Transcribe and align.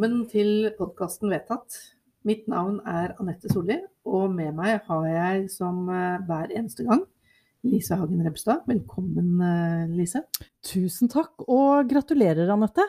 Velkommen 0.00 0.22
til 0.32 0.70
podkasten 0.78 1.28
Vedtatt. 1.28 1.74
Mitt 2.24 2.46
navn 2.48 2.78
er 2.88 3.12
Anette 3.20 3.50
Solli, 3.52 3.74
og 4.08 4.30
med 4.32 4.54
meg 4.56 4.78
har 4.86 5.02
jeg 5.04 5.50
som 5.52 5.82
eh, 5.92 6.22
hver 6.24 6.48
eneste 6.56 6.86
gang 6.86 7.02
Lise 7.68 7.98
Hagen 8.00 8.22
Rebstad. 8.24 8.62
Velkommen, 8.64 9.34
eh, 9.44 9.92
Lise. 9.92 10.22
Tusen 10.64 11.04
takk, 11.12 11.44
og 11.52 11.84
gratulerer, 11.90 12.48
Anette. 12.54 12.80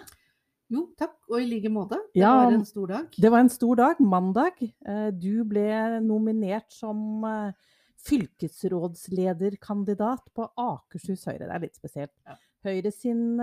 Jo, 0.71 0.85
takk, 0.95 1.17
og 1.27 1.35
i 1.41 1.49
like 1.51 1.67
måte. 1.73 1.99
Det 2.13 2.21
Ja, 2.23 2.31
var 2.45 2.53
en 2.55 2.63
stor 2.71 2.87
dag. 2.93 3.11
Det 3.19 3.31
var 3.35 3.43
en 3.43 3.51
stor 3.51 3.75
dag, 3.81 3.99
mandag. 3.99 4.63
Eh, 4.63 5.11
Du 5.11 5.43
ble 5.43 5.99
nominert 5.99 6.71
som 6.71 7.27
fylkesrådslederkandidat 8.07 10.31
på 10.33 10.47
Akershus 10.55 11.27
Høyre. 11.27 11.43
Det 11.43 11.51
er 11.59 11.63
litt 11.67 11.75
spesielt. 11.75 12.15
Ja. 12.25 12.35
Høyre 12.63 12.91
sin 12.95 13.35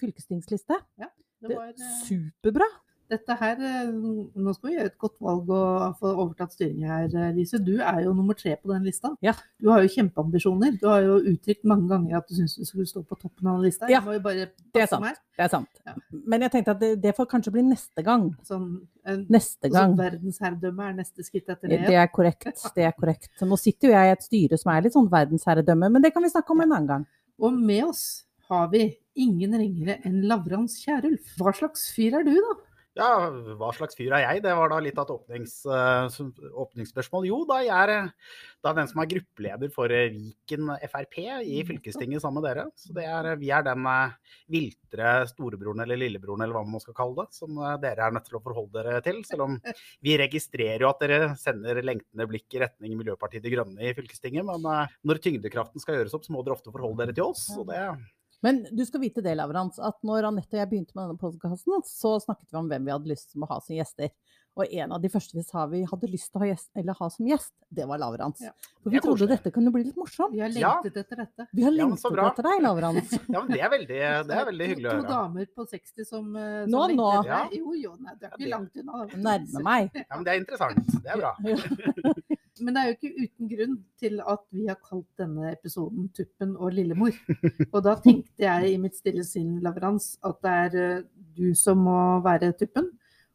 fylkestingsliste. 0.00 0.80
Det 0.96 1.12
Det, 1.40 1.54
var, 1.56 1.68
eh, 1.68 1.96
superbra. 2.04 2.66
dette 3.08 3.34
her, 3.40 3.56
eh, 3.64 3.90
nå 4.36 4.52
skal 4.52 4.68
vi 4.68 4.74
gjøre 4.76 4.90
et 4.90 4.98
godt 5.00 5.14
valg 5.24 5.48
og 5.48 5.94
få 5.96 6.10
overtatt 6.12 6.52
styringen 6.52 6.90
her, 6.90 7.06
eh, 7.16 7.30
Lise. 7.32 7.56
Du 7.64 7.78
er 7.80 8.02
jo 8.04 8.12
nummer 8.12 8.36
tre 8.36 8.56
på 8.56 8.68
den 8.68 8.84
lista. 8.84 9.14
Ja. 9.24 9.32
Du 9.58 9.70
har 9.70 9.80
jo 9.80 9.88
kjempeambisjoner. 9.88 10.78
Du 10.80 10.84
har 10.90 11.00
jo 11.06 11.14
uttrykt 11.30 11.64
mange 11.64 11.88
ganger 11.88 12.18
at 12.18 12.28
du 12.28 12.34
syns 12.34 12.58
du 12.58 12.66
skulle 12.68 12.84
stå 12.84 13.00
på 13.08 13.16
toppen 13.16 13.46
av 13.48 13.56
den 13.62 13.70
lista. 13.70 13.88
Ja, 13.88 14.02
Det 14.02 14.82
er 14.82 14.86
sant. 14.86 15.06
Det 15.38 15.44
er 15.46 15.48
sant. 15.48 15.80
Ja. 15.86 15.94
Men 16.26 16.42
jeg 16.42 16.50
tenkte 16.52 16.74
at 16.74 16.80
det, 16.80 17.00
det 17.00 17.16
får 17.16 17.30
kanskje 17.30 17.52
bli 17.52 17.62
neste 17.62 18.04
gang. 18.04 18.36
Sånn, 18.44 18.86
en, 19.06 19.24
Neste 19.30 19.70
gang. 19.70 19.96
Sånn 19.96 20.04
verdensherredømme 20.04 20.90
er 20.90 20.92
neste 21.00 21.24
skritt 21.24 21.48
etter 21.48 21.68
det. 21.68 21.80
Det 21.88 21.96
er 21.96 22.08
korrekt. 22.12 22.60
Det 22.74 22.84
er 22.84 22.92
korrekt. 22.92 23.30
Så 23.38 23.48
nå 23.48 23.56
sitter 23.56 23.88
jo 23.88 23.94
jeg 23.94 24.04
i 24.04 24.12
et 24.18 24.22
styre 24.22 24.58
som 24.58 24.74
er 24.74 24.82
litt 24.84 24.92
sånn 24.92 25.08
verdensherredømme, 25.08 25.88
men 25.88 26.02
det 26.02 26.12
kan 26.12 26.22
vi 26.22 26.28
snakke 26.28 26.52
om 26.52 26.60
en 26.60 26.72
annen 26.72 26.86
gang. 26.92 27.06
Og 27.40 27.54
med 27.54 27.84
oss 27.88 28.26
har 28.50 28.68
vi 28.68 28.98
ingen 29.20 29.56
ringere 29.58 29.98
enn 30.08 30.22
Lavrans 30.30 30.78
Kjærulf. 30.84 31.36
Hva 31.40 31.54
slags 31.56 31.88
fyr 31.94 32.20
er 32.20 32.26
du, 32.26 32.34
da? 32.36 32.56
Ja, 32.98 33.28
hva 33.54 33.68
slags 33.76 33.94
fyr 33.94 34.10
er 34.16 34.24
jeg? 34.24 34.40
Det 34.42 34.52
var 34.58 34.72
da 34.72 34.78
litt 34.82 34.96
av 34.98 35.06
et 35.06 35.12
åpnings, 35.14 35.52
eh, 35.70 36.16
åpningsspørsmål. 36.64 37.28
Jo, 37.28 37.36
da 37.46 37.60
jeg 37.62 37.70
er 37.70 38.10
da 38.64 38.72
den 38.74 38.90
som 38.90 38.98
er 38.98 39.10
gruppeleder 39.12 39.70
for 39.70 39.92
eh, 39.94 40.08
Viken 40.10 40.72
Frp 40.90 41.20
i 41.46 41.60
fylkestinget 41.68 42.24
sammen 42.24 42.42
med 42.42 42.48
dere. 42.48 42.64
Så 42.74 42.96
det 42.96 43.06
er, 43.06 43.30
vi 43.38 43.52
er 43.54 43.62
den 43.68 43.86
eh, 43.86 44.34
viltre 44.50 45.14
storebroren 45.30 45.84
eller 45.84 46.00
lillebroren 46.00 46.42
eller 46.42 46.58
hva 46.58 46.64
man 46.66 46.82
skal 46.82 46.98
kalle 46.98 47.22
det, 47.22 47.38
som 47.38 47.62
dere 47.84 48.08
er 48.08 48.18
nødt 48.18 48.26
til 48.32 48.40
å 48.40 48.42
forholde 48.42 48.82
dere 48.82 49.04
til. 49.06 49.22
Selv 49.30 49.46
om 49.46 49.58
vi 50.08 50.18
registrerer 50.18 50.82
jo 50.82 50.90
at 50.90 51.06
dere 51.06 51.32
sender 51.38 51.78
lengtende 51.86 52.26
blikk 52.32 52.58
i 52.58 52.66
retning 52.66 52.98
Miljøpartiet 52.98 53.46
De 53.46 53.54
Grønne 53.54 53.78
i 53.78 53.94
fylkestinget. 53.94 54.48
Men 54.48 54.90
når 55.06 55.22
tyngdekraften 55.22 55.86
skal 55.86 56.00
gjøres 56.00 56.18
opp, 56.18 56.26
så 56.26 56.34
må 56.34 56.42
dere 56.42 56.58
ofte 56.58 56.74
forholde 56.74 57.04
dere 57.04 57.14
til 57.14 57.30
oss. 57.30 57.46
Og 57.54 57.70
det, 57.70 57.84
Men 58.42 58.60
du 58.70 58.84
skal 58.86 59.00
vite 59.02 59.22
det, 59.24 59.34
Lavrans, 59.36 59.78
at 59.82 59.98
når 60.06 60.28
Anette 60.30 60.54
og 60.54 60.60
jeg 60.62 60.70
begynte 60.70 60.94
med 60.94 61.08
denne 61.08 61.18
podkasten, 61.18 61.80
så 61.88 62.16
snakket 62.22 62.52
vi 62.52 62.58
om 62.60 62.68
hvem 62.70 62.84
vi 62.86 62.92
hadde 62.94 63.10
lyst 63.10 63.32
til 63.32 63.42
å 63.42 63.48
ha 63.50 63.56
som 63.64 63.74
gjester. 63.74 64.12
Og 64.58 64.72
en 64.74 64.90
av 64.94 64.98
de 65.02 65.08
første 65.10 65.36
vi 65.36 65.42
sa 65.46 65.64
vi 65.70 65.84
hadde 65.86 66.08
lyst 66.10 66.32
til 66.32 66.38
å 66.40 66.42
ha, 66.42 66.46
gjest, 66.50 66.68
eller 66.74 66.96
ha 66.98 67.08
som 67.14 67.26
gjest, 67.30 67.52
det 67.70 67.84
var 67.86 67.98
Lavrans. 68.02 68.40
Ja. 68.42 68.50
For 68.82 68.90
vi 68.90 68.98
trodde 69.02 69.20
koselig. 69.26 69.36
dette 69.36 69.52
kunne 69.54 69.70
bli 69.74 69.84
litt 69.86 69.98
morsomt. 69.98 70.32
Vi 70.34 70.40
har 70.42 70.50
Ja. 70.50 70.72
lengtet 70.82 70.96
etter 71.04 71.16
dette. 71.22 71.46
Vi 71.52 71.62
har 71.62 71.70
Ja, 71.74 71.84
lengtet 71.84 72.16
ja, 72.16 72.26
etter 72.30 72.42
deg, 72.48 72.62
Lavrans. 72.62 73.12
ja, 73.34 73.40
men 73.42 73.50
det 73.52 73.60
er 73.62 73.70
veldig, 73.74 74.00
det 74.30 74.34
er 74.40 74.44
veldig 74.50 74.68
hyggelig 74.72 74.88
å 74.88 74.94
høre. 74.96 75.02
to 75.02 75.12
damer 75.14 75.46
på 75.54 75.66
60 75.70 76.04
som, 76.08 76.34
eh, 76.36 76.64
som 76.64 76.70
Nå, 76.74 76.88
nå. 76.98 77.08
Ja. 77.26 77.40
Jo, 77.54 77.74
jo, 77.74 77.94
nei, 78.02 78.14
det 78.18 78.30
er 78.30 78.34
ikke 78.38 78.50
langt 78.54 78.82
unna. 78.82 79.06
Nærmer 79.28 79.62
meg. 79.62 79.90
Ja, 79.94 80.14
men 80.16 80.24
det 80.26 80.34
er 80.34 80.40
interessant. 80.42 80.86
Det 81.02 81.06
er 81.06 81.22
bra. 81.22 81.34
Men 82.64 82.74
det 82.74 82.82
er 82.82 82.88
jo 82.90 82.96
ikke 82.96 83.24
uten 83.24 83.48
grunn 83.52 83.74
til 84.00 84.20
at 84.20 84.44
vi 84.54 84.66
har 84.68 84.78
kalt 84.82 85.06
denne 85.20 85.52
episoden 85.52 86.08
'Tuppen 86.14 86.56
og 86.56 86.72
lillemor'. 86.72 87.18
Og 87.74 87.82
da 87.84 87.94
tenkte 88.04 88.44
jeg 88.46 88.72
i 88.74 88.78
mitt 88.78 88.96
stille 88.96 89.24
sinn, 89.24 89.58
Lavrans, 89.64 90.16
at 90.24 90.40
det 90.42 90.54
er 90.64 90.78
eh, 90.98 91.02
du 91.36 91.54
som 91.54 91.78
må 91.78 91.98
være 92.24 92.52
tuppen. 92.58 92.90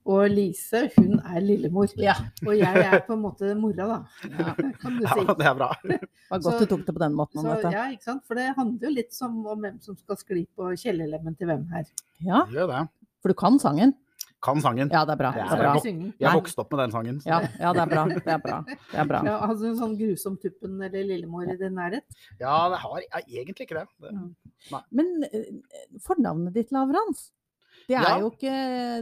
Og 0.06 0.25
Lise, 0.28 0.90
hun 0.97 1.20
er 1.24 1.40
lillemor. 1.40 1.88
Ja, 1.96 2.14
Og 2.46 2.58
jeg 2.59 2.75
er 2.92 3.00
på 3.08 3.14
en 3.16 3.22
måte 3.24 3.53
mora, 3.56 3.86
da. 3.88 4.00
Ja. 4.28 4.53
Kan 4.81 4.97
du 4.97 5.06
Ja, 5.06 5.34
det 5.40 5.46
er 5.47 5.56
bra. 5.56 5.70
det 5.88 6.00
var 6.30 6.40
godt 6.44 6.44
Så- 6.44 6.59
du 6.59 6.66
tok 6.76 6.86
det 6.88 6.96
på 6.97 7.03
den 7.06 7.14
måten, 7.16 7.40
Så, 7.40 7.72
ja, 7.72 7.86
ikke 7.92 8.03
sant? 8.03 8.24
For 8.28 8.36
det 8.36 8.50
handler 8.58 8.90
jo 8.90 8.92
litt 8.97 9.14
som 9.16 9.46
om 9.47 9.59
hvem 9.64 9.80
som 9.81 9.96
skal 9.96 10.18
skli 10.20 10.44
på 10.58 10.74
kjelelemmen 10.76 11.38
til 11.40 11.47
hvem 11.47 11.64
her. 11.72 11.86
Ja, 12.20 12.44
Gjør 12.52 12.68
det. 12.68 12.81
for 13.22 13.30
du 13.30 13.34
kan 13.34 13.59
sangen? 13.59 13.96
Kan 14.44 14.59
sangen. 14.59 14.90
Ja, 14.92 15.06
det 15.08 15.14
er 15.14 15.20
bra. 15.22 15.30
Det 15.31 15.44
Det 15.44 15.54
er 15.56 15.62
bra. 15.64 15.74
godt. 15.74 15.86
Jeg 15.88 16.28
Nei. 16.28 16.34
vokste 16.36 16.59
opp 16.59 16.72
med 16.74 16.80
den 16.84 16.92
sangen. 16.92 17.20
Ja, 17.26 17.38
ja, 17.59 17.70
det 17.74 17.81
er 17.81 17.92
bra. 17.94 18.02
Det 18.12 18.34
er 18.34 18.42
bra. 18.44 18.58
Det 18.68 19.00
er 19.00 19.06
bra. 19.08 19.22
Ja, 19.24 19.38
altså 19.48 19.70
en 19.70 19.78
sånn 19.80 19.94
grusom 20.00 20.36
tuppen 20.42 20.81
eller 20.84 21.06
lillemor 21.08 21.48
i 21.48 21.56
din 21.62 21.78
nærhet. 21.80 22.04
Ja, 22.42 22.58
det 22.74 22.80
har 22.84 23.00
jeg 23.00 23.24
egentlig 23.46 23.68
ikke 23.70 23.80
det. 23.80 23.88
det. 24.03 24.82
Men 24.92 25.24
eh, 25.32 25.48
fornavnet 26.03 26.53
ditt, 26.53 26.72
Lavrans, 26.76 27.30
det 27.88 27.96
er 27.98 28.03
Ja. 28.03 28.20
jo 28.20 28.30
ikke 28.32 28.52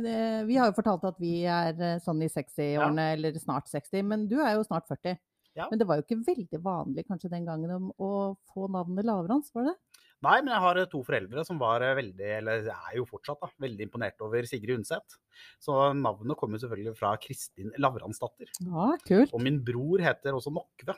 det, 0.06 0.48
Vi 0.48 0.56
har 0.58 0.70
jo 0.72 0.78
fortalt 0.78 1.04
at 1.10 1.18
vi 1.20 1.44
er 1.46 1.74
eh, 1.82 1.98
sånn 2.06 2.22
i 2.22 2.30
60-årene, 2.30 3.14
eller 3.18 3.34
snart 3.42 3.66
60, 3.70 4.04
men 4.06 4.28
du 4.28 4.38
er 4.42 4.56
jo 4.56 4.64
snart 4.64 4.88
40. 4.88 5.18
Ja. 5.56 5.66
Men 5.70 5.80
det 5.80 5.86
var 5.88 5.98
jo 6.00 6.04
ikke 6.06 6.24
veldig 6.24 6.62
vanlig 6.64 7.04
kanskje 7.10 7.30
den 7.30 7.46
gangen 7.46 7.72
om 7.76 7.92
å 8.00 8.38
få 8.54 8.70
navnet 8.72 9.04
Lavrans, 9.04 9.50
var 9.54 9.66
det? 9.68 9.76
Nei, 10.22 10.36
men 10.46 10.52
jeg 10.54 10.62
har 10.62 10.78
eh, 10.78 10.86
to 10.92 11.00
foreldre 11.04 11.44
som 11.48 11.58
var 11.62 11.82
eh, 11.82 11.96
veldig, 11.98 12.28
eller 12.38 12.68
er 12.70 12.98
jo 13.00 13.06
fortsatt, 13.10 13.40
da, 13.42 13.50
veldig 13.64 13.88
imponert 13.88 14.22
over 14.22 14.46
Sigrid 14.46 14.76
Undset. 14.78 15.16
Så 15.60 15.74
navnet 15.98 16.38
kommer 16.38 16.62
selvfølgelig 16.62 16.94
fra 17.00 17.16
Kristin 17.18 17.72
Lavransdatter. 17.82 18.52
Ja, 18.68 18.92
kult. 19.08 19.34
Og 19.34 19.42
min 19.42 19.58
bror 19.66 20.04
heter 20.04 20.38
også 20.38 20.54
Nokve. 20.54 20.94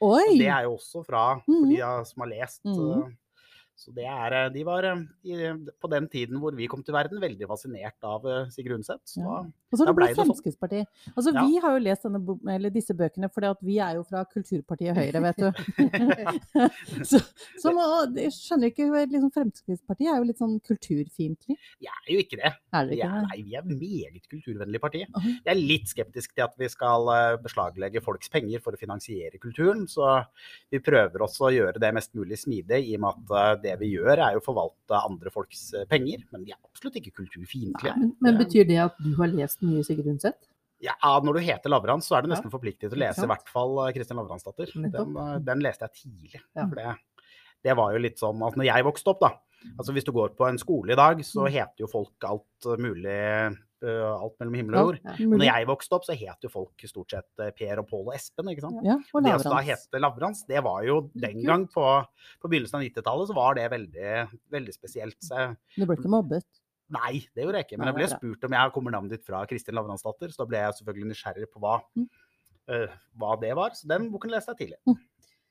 Oi! 0.00 0.36
Det 0.38 0.46
er 0.46 0.62
jo 0.68 0.76
også 0.76 1.02
fra, 1.04 1.24
for 1.42 1.64
Mhm. 1.66 1.72
de 1.74 1.80
som 2.06 2.22
har 2.22 2.30
lest. 2.30 2.62
Mhm. 2.64 3.16
Så 3.78 3.92
det 3.94 4.08
er, 4.10 4.34
eh, 4.34 4.48
de 4.50 4.64
var 4.66 4.86
eh, 4.88 5.02
i, 5.30 5.36
på 5.78 5.90
den 5.92 6.08
tiden 6.10 6.40
hvor 6.42 6.54
vi 6.58 6.66
kom 6.70 6.82
til 6.82 6.96
verden, 6.96 7.20
veldig 7.22 7.46
fascinert 7.46 8.06
av 8.06 8.24
eh, 8.26 8.48
Sigrid 8.50 8.80
Undset. 8.80 9.04
Så 9.06 9.22
Ja. 9.22 9.44
Og 9.68 9.76
så 9.76 9.84
har 9.84 9.90
det 9.90 9.96
ble 9.98 10.06
blitt 10.06 10.14
det 10.16 10.16
sånn. 10.16 10.28
Fremskrittspartiet. 10.30 10.86
Altså, 11.12 11.32
Ja. 11.36 11.42
Vi 11.44 11.58
har 11.60 11.74
jo 11.76 11.80
lest 11.84 12.06
denne, 12.06 12.36
eller 12.54 12.72
disse 12.72 12.94
bøkene 12.96 13.28
fordi 13.28 13.50
vi 13.68 13.76
er 13.84 13.98
jo 13.98 14.04
fra 14.08 14.22
kulturpartiet 14.24 14.96
Høyre, 14.96 15.20
vet 15.26 15.42
du. 15.42 15.50
så, 17.10 17.20
så 17.60 17.72
må, 17.76 17.84
jeg 18.16 18.32
skjønner 18.32 18.72
ikke 18.72 18.88
liksom, 19.12 19.30
Fremskrittspartiet 19.36 20.08
er 20.08 20.22
jo 20.22 20.28
litt 20.30 20.40
sånn 20.40 20.56
kulturfiendtlig. 20.64 21.58
Jeg 21.84 21.92
er 21.92 22.12
jo 22.14 22.24
ikke 22.24 22.40
det. 22.40 22.54
Er 22.72 22.88
Vi 22.88 22.96
ikke 22.96 23.10
er, 23.10 23.18
det? 23.18 23.28
nei, 23.28 23.44
vi 23.44 23.58
er 23.60 23.68
meget 23.68 24.32
kulturvennlig 24.32 24.82
parti. 24.82 25.04
Oi. 25.04 25.34
Jeg 25.36 25.52
er 25.52 25.60
litt 25.60 25.92
skeptisk 25.92 26.32
til 26.34 26.46
at 26.48 26.56
vi 26.58 26.70
skal 26.72 27.12
beslaglegge 27.44 28.02
folks 28.02 28.32
penger 28.32 28.64
for 28.64 28.74
å 28.74 28.80
finansiere 28.80 29.38
kulturen. 29.42 29.84
Så 29.90 30.08
vi 30.72 30.80
prøver 30.80 31.28
også 31.28 31.50
å 31.50 31.54
gjøre 31.54 31.82
det 31.82 31.92
mest 31.94 32.16
mulig 32.16 32.40
smidig, 32.40 32.82
i 32.88 32.96
og 32.96 33.04
med 33.04 33.20
at 33.20 33.36
eh, 33.36 33.60
det 33.68 33.76
vi 33.80 33.92
gjør 33.94 34.16
er 34.16 34.36
jo 34.36 34.42
å 34.42 34.46
forvalte 34.48 34.98
andre 35.04 35.30
folks 35.34 35.66
eh, 35.76 35.86
penger. 35.90 36.24
Men 36.34 36.44
vi 36.48 36.54
er 36.56 36.60
absolutt 36.64 36.96
ikke 37.00 37.14
kulturfiendtlige. 37.20 37.94
Men, 38.00 38.14
men 38.24 38.38
betyr 38.40 38.66
det 38.68 38.78
at 38.88 38.96
du 39.04 39.12
har 39.20 39.30
lest 39.32 39.60
mye 39.66 39.84
Sigrid 39.86 40.08
Undset? 40.16 40.48
Ja, 40.80 40.94
når 41.26 41.40
du 41.40 41.40
heter 41.42 41.72
Lavrans, 41.72 42.06
så 42.06 42.14
er 42.18 42.22
du 42.22 42.28
nesten 42.30 42.52
forpliktet 42.52 42.86
til 42.92 42.94
å 42.94 43.02
lese 43.02 43.24
i 43.26 43.30
hvert 43.30 43.48
fall 43.50 43.72
eh, 43.84 43.92
Kristin 43.96 44.18
Lavransdatter. 44.20 44.70
Den, 44.78 45.16
eh, 45.18 45.36
den 45.42 45.62
leste 45.64 45.88
jeg 45.88 46.04
tidlig. 46.04 46.40
Ja. 46.54 46.64
For 46.68 46.78
det, 46.78 46.92
det 47.66 47.74
var 47.80 47.94
jo 47.96 48.02
litt 48.04 48.20
sånn 48.22 48.42
at 48.46 48.54
når 48.60 48.68
jeg 48.70 48.86
vokste 48.86 49.14
opp, 49.14 49.22
da 49.26 49.34
Altså 49.74 49.90
hvis 49.90 50.04
du 50.06 50.12
går 50.14 50.36
på 50.38 50.46
en 50.46 50.58
skole 50.62 50.92
i 50.94 50.96
dag, 50.98 51.18
så 51.26 51.42
Mm. 51.42 51.50
heter 51.50 51.82
jo 51.82 51.88
folk 51.90 52.22
alt 52.28 52.66
mulig 52.78 53.16
Alt 53.86 54.34
mellom 54.40 54.54
himmel 54.58 54.74
og 54.74 54.86
jord. 54.88 55.00
Ja. 55.04 55.12
Og 55.28 55.34
når 55.38 55.44
jeg 55.48 55.66
vokste 55.68 55.92
opp, 55.98 56.04
så 56.08 56.16
het 56.18 56.42
jo 56.42 56.48
folk 56.50 56.84
stort 56.90 57.10
sett 57.14 57.42
eh, 57.44 57.50
Per 57.54 57.78
og 57.82 57.86
Pål 57.88 58.06
og 58.08 58.14
Espen, 58.16 58.48
ikke 58.50 58.64
sant. 58.66 58.80
Ja, 58.82 58.96
og 59.14 59.22
Det 59.22 59.34
å 59.34 59.38
da 59.42 59.50
Lavrans. 59.52 59.66
hete 59.68 60.00
Lavrans, 60.02 60.44
det 60.48 60.62
var 60.64 60.82
jo 60.84 60.96
den 61.14 61.42
gang 61.46 61.66
på, 61.70 61.84
på 62.42 62.50
begynnelsen 62.50 62.80
av 62.80 62.86
90-tallet, 62.88 63.28
så 63.30 63.34
var 63.38 63.54
det 63.60 63.68
veldig, 63.70 64.14
veldig 64.50 64.74
spesielt. 64.74 65.16
Så 65.22 65.54
Du 65.76 65.84
ble 65.86 65.96
ikke 65.96 66.10
mobbet? 66.10 66.44
nei, 66.90 67.18
det 67.36 67.44
gjorde 67.44 67.58
jeg 67.60 67.66
ikke. 67.68 67.78
Men 67.78 67.90
jeg 67.90 67.96
ble 67.98 68.06
spurt 68.08 68.44
om 68.48 68.54
jeg 68.56 68.72
kommer 68.72 68.90
navnet 68.94 69.10
ditt 69.18 69.26
fra 69.28 69.42
Kristin 69.46 69.74
Lavransdatter, 69.76 70.30
så 70.32 70.40
da 70.40 70.46
ble 70.48 70.62
jeg 70.62 70.78
selvfølgelig 70.80 71.10
nysgjerrig 71.12 71.48
på 71.52 71.60
hva, 71.60 71.74
Mm. 71.94 72.08
eh, 72.68 72.88
hva 73.20 73.34
det 73.40 73.54
var. 73.56 73.70
Så 73.76 73.86
den 73.86 74.10
boken 74.10 74.30
leste 74.32 74.54
jeg 74.56 74.72
tidlig. 74.72 74.98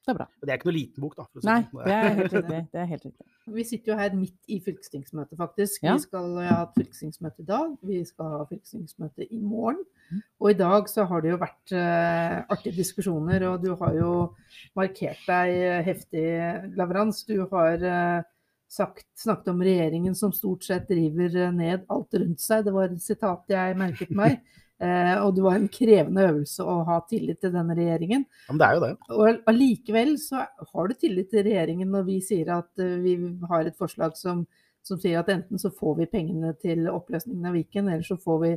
Det 0.07 0.13
er 0.13 0.19
bra. 0.21 0.25
Og 0.39 0.47
det 0.47 0.53
er 0.53 0.59
ikke 0.61 0.69
noe 0.69 0.75
liten 0.77 1.03
bok, 1.03 1.15
da. 1.17 1.25
For 1.27 1.41
å 1.41 1.43
si 1.43 1.47
Nei, 1.49 1.57
sånn. 1.67 1.81
det 1.83 1.95
er 1.97 2.05
helt 2.07 2.35
riktig. 2.37 2.59
Det 2.73 2.79
er 2.79 2.85
helt 2.93 3.07
riktig. 3.09 3.25
Vi 3.57 3.65
sitter 3.67 3.91
jo 3.91 3.97
her 3.99 4.13
midt 4.15 4.53
i 4.55 4.59
fylkestingsmøtet, 4.63 5.35
faktisk. 5.41 5.81
Ja. 5.83 5.97
Vi 5.97 6.05
skal 6.05 6.37
ha 6.39 6.61
et 6.61 6.77
fylkestingsmøte 6.77 7.43
i 7.43 7.47
dag. 7.49 7.73
Vi 7.89 7.99
skal 8.07 8.31
ha 8.31 8.39
fylkestingsmøte 8.47 9.27
i 9.27 9.41
morgen. 9.41 9.83
Mm. 10.07 10.23
Og 10.39 10.53
i 10.53 10.57
dag 10.61 10.87
så 10.87 11.03
har 11.11 11.25
det 11.25 11.33
jo 11.33 11.41
vært 11.43 11.75
uh, 11.75 12.37
artige 12.55 12.79
diskusjoner, 12.79 13.43
og 13.49 13.67
du 13.67 13.73
har 13.83 13.99
jo 13.99 14.13
markert 14.79 15.27
deg 15.27 15.83
heftig, 15.89 16.25
Lavrans. 16.79 17.25
Du 17.27 17.41
har 17.51 17.83
uh, 17.83 18.23
sagt, 18.67 19.07
snakket 19.19 19.51
om 19.51 19.61
regjeringen 19.63 20.15
som 20.15 20.33
stort 20.35 20.65
sett 20.67 20.87
driver 20.89 21.35
eh, 21.35 21.53
ned 21.55 21.85
alt 21.91 22.15
rundt 22.19 22.43
seg. 22.43 22.65
Det 22.67 22.73
var 22.75 22.91
et 22.91 23.03
sitat 23.03 23.53
jeg 23.53 23.77
merket 23.79 24.15
meg. 24.15 24.39
Eh, 24.77 25.15
og 25.23 25.31
det 25.33 25.41
var 25.41 25.55
en 25.57 25.69
krevende 25.73 26.27
øvelse 26.29 26.61
å 26.61 26.75
ha 26.85 26.99
tillit 27.09 27.39
til 27.41 27.53
denne 27.55 27.73
regjeringen. 27.77 28.27
Ja, 28.45 28.53
men 28.53 28.61
det 28.61 28.67
er 28.67 28.77
jo 28.77 28.83
det. 28.83 28.91
Og 29.09 29.49
allikevel 29.49 30.13
så 30.21 30.43
har 30.45 30.87
du 30.87 30.93
tillit 30.93 31.31
til 31.33 31.47
regjeringen 31.47 31.89
når 31.93 32.05
vi 32.11 32.19
sier 32.25 32.53
at 32.59 32.83
eh, 32.83 32.97
vi 33.01 33.17
har 33.49 33.65
et 33.65 33.77
forslag 33.79 34.13
som, 34.19 34.45
som 34.85 35.01
sier 35.01 35.23
at 35.23 35.31
enten 35.33 35.61
så 35.61 35.73
får 35.73 35.97
vi 36.03 36.11
pengene 36.11 36.53
til 36.61 36.85
oppløsningen 36.93 37.49
av 37.49 37.57
Viken, 37.57 37.89
eller 37.89 38.05
så 38.05 38.19
får 38.21 38.41
vi 38.45 38.53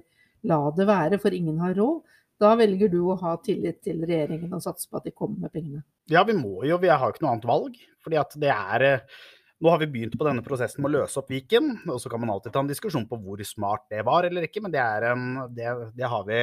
la 0.51 0.61
det 0.77 0.89
være, 0.89 1.21
for 1.23 1.37
ingen 1.37 1.61
har 1.65 1.77
råd. 1.81 2.05
Da 2.41 2.55
velger 2.57 2.89
du 2.93 3.01
å 3.13 3.19
ha 3.21 3.35
tillit 3.45 3.83
til 3.85 4.05
regjeringen 4.09 4.53
og 4.57 4.63
satse 4.65 4.89
på 4.89 5.01
at 5.01 5.09
de 5.09 5.13
kommer 5.13 5.47
med 5.47 5.53
pengene. 5.53 5.83
Ja, 6.09 6.23
vi 6.25 6.37
må 6.37 6.63
jo. 6.69 6.79
Vi 6.81 6.89
har 6.89 7.03
jo 7.05 7.13
ikke 7.13 7.27
noe 7.27 7.35
annet 7.35 7.49
valg. 7.49 7.81
Fordi 8.01 8.17
at 8.17 8.37
det 8.41 8.53
er 8.53 8.85
eh, 8.87 9.19
Nå 9.61 9.69
har 9.69 9.81
vi 9.83 9.91
begynt 9.93 10.17
på 10.17 10.25
denne 10.25 10.45
prosessen 10.45 10.81
med 10.81 10.89
å 10.91 11.03
løse 11.03 11.21
opp 11.21 11.29
Viken, 11.33 11.75
og 11.85 12.01
så 12.01 12.09
kan 12.09 12.23
man 12.23 12.33
alltid 12.33 12.55
ta 12.55 12.63
en 12.65 12.71
diskusjon 12.71 13.05
på 13.09 13.19
hvor 13.21 13.43
smart 13.45 13.85
det 13.93 14.01
var 14.09 14.25
eller 14.29 14.47
ikke, 14.47 14.63
men 14.65 14.73
det, 14.73 14.81
en, 14.81 15.27
det, 15.53 15.69
det 15.99 16.09
har 16.09 16.25
vi 16.29 16.41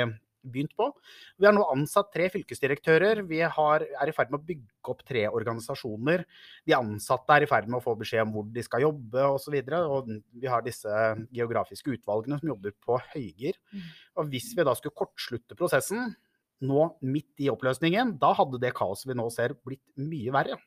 begynt 0.48 0.74
på. 0.78 0.88
Vi 1.38 1.48
har 1.48 1.56
nå 1.56 1.66
ansatt 1.74 2.12
tre 2.14 2.28
fylkesdirektører. 2.34 3.24
Vi 3.28 3.42
har, 3.42 3.84
er 3.84 4.10
i 4.10 4.14
ferd 4.16 4.32
med 4.32 4.40
å 4.40 4.48
bygge 4.48 4.94
opp 4.94 5.04
tre 5.08 5.26
organisasjoner. 5.28 6.24
De 6.68 6.76
ansatte 6.78 7.36
er 7.36 7.46
i 7.46 7.50
ferd 7.50 7.68
med 7.70 7.80
å 7.80 7.84
få 7.84 7.98
beskjed 8.00 8.24
om 8.26 8.36
hvor 8.36 8.48
de 8.54 8.64
skal 8.66 8.86
jobbe 8.86 9.26
osv. 9.34 9.58
Og, 9.58 9.74
så 9.74 9.98
og 9.98 10.14
vi 10.44 10.52
har 10.52 10.64
disse 10.66 11.02
geografiske 11.36 11.98
utvalgene 11.98 12.40
som 12.42 12.54
jobber 12.54 12.76
på 12.86 13.00
høygir. 13.12 13.60
Mm. 13.74 13.90
Og 14.22 14.32
hvis 14.32 14.54
vi 14.56 14.68
da 14.68 14.78
skulle 14.78 14.98
kortslutte 14.98 15.58
prosessen, 15.60 16.14
nå 16.66 16.86
midt 17.06 17.44
i 17.44 17.50
oppløsningen, 17.52 18.16
da 18.22 18.32
hadde 18.38 18.60
det 18.62 18.74
kaoset 18.78 19.12
vi 19.12 19.18
nå 19.18 19.28
ser, 19.34 19.54
blitt 19.66 19.84
mye 20.02 20.34
verre. 20.34 20.58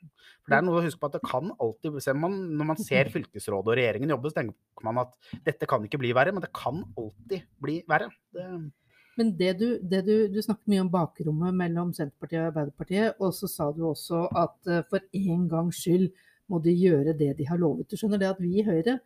For 0.43 0.53
det 0.53 0.59
er 0.59 0.67
noe 0.67 0.81
å 0.81 0.85
huske 0.85 1.03
på 1.03 1.11
at 1.11 1.17
det 1.19 1.23
kan 1.27 1.51
alltid 1.59 1.97
man, 2.19 2.37
Når 2.59 2.69
man 2.73 2.81
ser 2.81 3.11
fylkesrådet 3.15 3.73
og 3.73 3.79
regjeringen 3.79 4.15
jobbe, 4.15 4.31
så 4.31 4.41
tenker 4.41 4.87
man 4.87 5.03
at 5.03 5.17
dette 5.47 5.69
kan 5.71 5.87
ikke 5.87 6.01
bli 6.03 6.13
verre, 6.17 6.35
men 6.37 6.45
det 6.45 6.53
kan 6.55 6.85
alltid 6.95 7.49
bli 7.63 7.81
verre. 7.91 8.13
Det... 8.37 8.47
Men 9.19 9.33
det 9.37 9.53
du, 9.59 9.67
det 9.83 10.05
du, 10.07 10.15
du, 10.33 10.39
snakket 10.41 10.71
mye 10.71 10.85
om 10.85 10.93
bakrommet 10.93 11.57
mellom 11.59 11.91
Senterpartiet 11.93 12.41
og 12.41 12.53
Arbeiderpartiet, 12.53 13.19
og 13.21 13.35
så 13.37 13.51
sa 13.51 13.67
du 13.75 13.83
også 13.91 14.23
at 14.39 14.71
uh, 14.71 14.85
for 14.89 15.03
en 15.19 15.43
gangs 15.51 15.83
skyld 15.83 16.07
må 16.51 16.61
de 16.63 16.73
gjøre 16.73 17.13
det 17.19 17.35
de 17.39 17.49
har 17.49 17.61
lovet. 17.61 17.91
Du 17.91 17.99
skjønner 17.99 18.23
det 18.23 18.31
at 18.31 18.41
vi 18.43 18.57
i 18.59 18.65
Høyre 18.67 18.97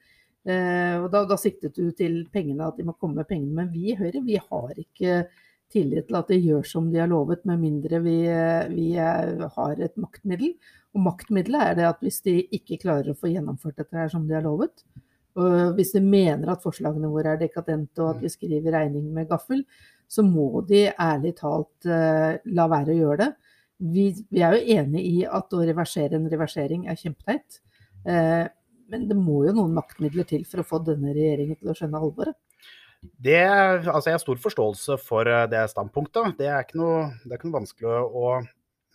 eh, 0.48 0.94
og 0.96 1.10
da, 1.12 1.24
da 1.28 1.36
siktet 1.40 1.76
du 1.76 1.90
til 1.96 2.22
pengene, 2.32 2.70
at 2.70 2.78
de 2.78 2.86
må 2.88 2.94
komme 2.96 3.20
med 3.20 3.28
pengene. 3.28 3.52
Men 3.58 3.72
vi 3.72 3.90
i 3.92 3.96
Høyre 3.98 4.22
vi 4.24 4.38
har 4.40 4.80
ikke 4.80 5.26
tillit 5.74 6.08
til 6.08 6.16
at 6.18 6.30
de 6.30 6.38
gjør 6.40 6.64
som 6.70 6.86
de 6.92 7.02
har 7.02 7.10
lovet, 7.10 7.42
med 7.48 7.60
mindre 7.60 8.00
vi, 8.04 8.18
vi 8.72 8.88
har 8.96 9.82
et 9.82 9.96
maktmiddel. 10.00 10.54
Og 10.94 11.02
maktmiddelet 11.08 11.70
er 11.70 11.78
det 11.80 11.88
at 11.88 12.04
hvis 12.04 12.20
de 12.24 12.38
ikke 12.54 12.78
klarer 12.84 13.10
å 13.12 13.18
få 13.18 13.32
gjennomført 13.32 13.82
dette 13.82 13.98
her 13.98 14.12
som 14.12 14.28
de 14.28 14.38
har 14.38 14.46
lovet, 14.46 14.84
og 15.34 15.74
hvis 15.74 15.94
de 15.96 16.02
mener 16.02 16.50
at 16.52 16.62
forslagene 16.62 17.10
våre 17.10 17.34
er 17.34 17.40
dekadente 17.40 18.02
og 18.02 18.12
at 18.12 18.22
vi 18.22 18.30
skriver 18.30 18.76
regning 18.76 19.08
med 19.14 19.26
gaffel, 19.30 19.64
så 20.06 20.22
må 20.22 20.62
de 20.68 20.86
ærlig 20.90 21.34
talt 21.40 21.88
uh, 21.88 22.36
la 22.54 22.66
være 22.70 22.94
å 22.94 22.98
gjøre 23.00 23.18
det. 23.24 23.30
Vi, 23.94 24.04
vi, 24.30 24.42
er 24.46 24.54
jo 24.54 24.76
enig 24.78 25.02
i 25.08 25.16
at 25.26 25.56
å 25.56 25.64
reversere 25.66 26.14
en 26.20 26.28
reversering 26.30 26.86
er 26.86 27.00
kjempeteit. 27.00 27.58
Uh, 28.06 28.46
men 28.92 29.08
det 29.10 29.16
må 29.18 29.42
jo 29.48 29.56
noen 29.56 29.74
maktmidler 29.74 30.28
til 30.28 30.44
for 30.46 30.62
å 30.62 30.68
få 30.68 30.82
denne 30.86 31.14
regjeringen 31.16 31.58
til 31.58 31.72
å 31.72 31.76
skjønne 31.78 31.98
alvoret. 31.98 32.38
Det, 33.24 33.40
altså 33.90 34.10
jeg 34.10 34.16
har 34.18 34.22
stor 34.22 34.40
forståelse 34.42 34.98
for 35.02 35.28
eh, 35.30 35.46
det 35.50 35.64
standpunktet. 35.72 36.36
Det 36.38 36.50
er 36.50 36.64
ikke 36.64 36.80
noe, 36.80 37.08
er 37.26 37.36
ikke 37.36 37.50
noe 37.50 37.58
vanskelig 37.60 37.90
å, 37.90 38.32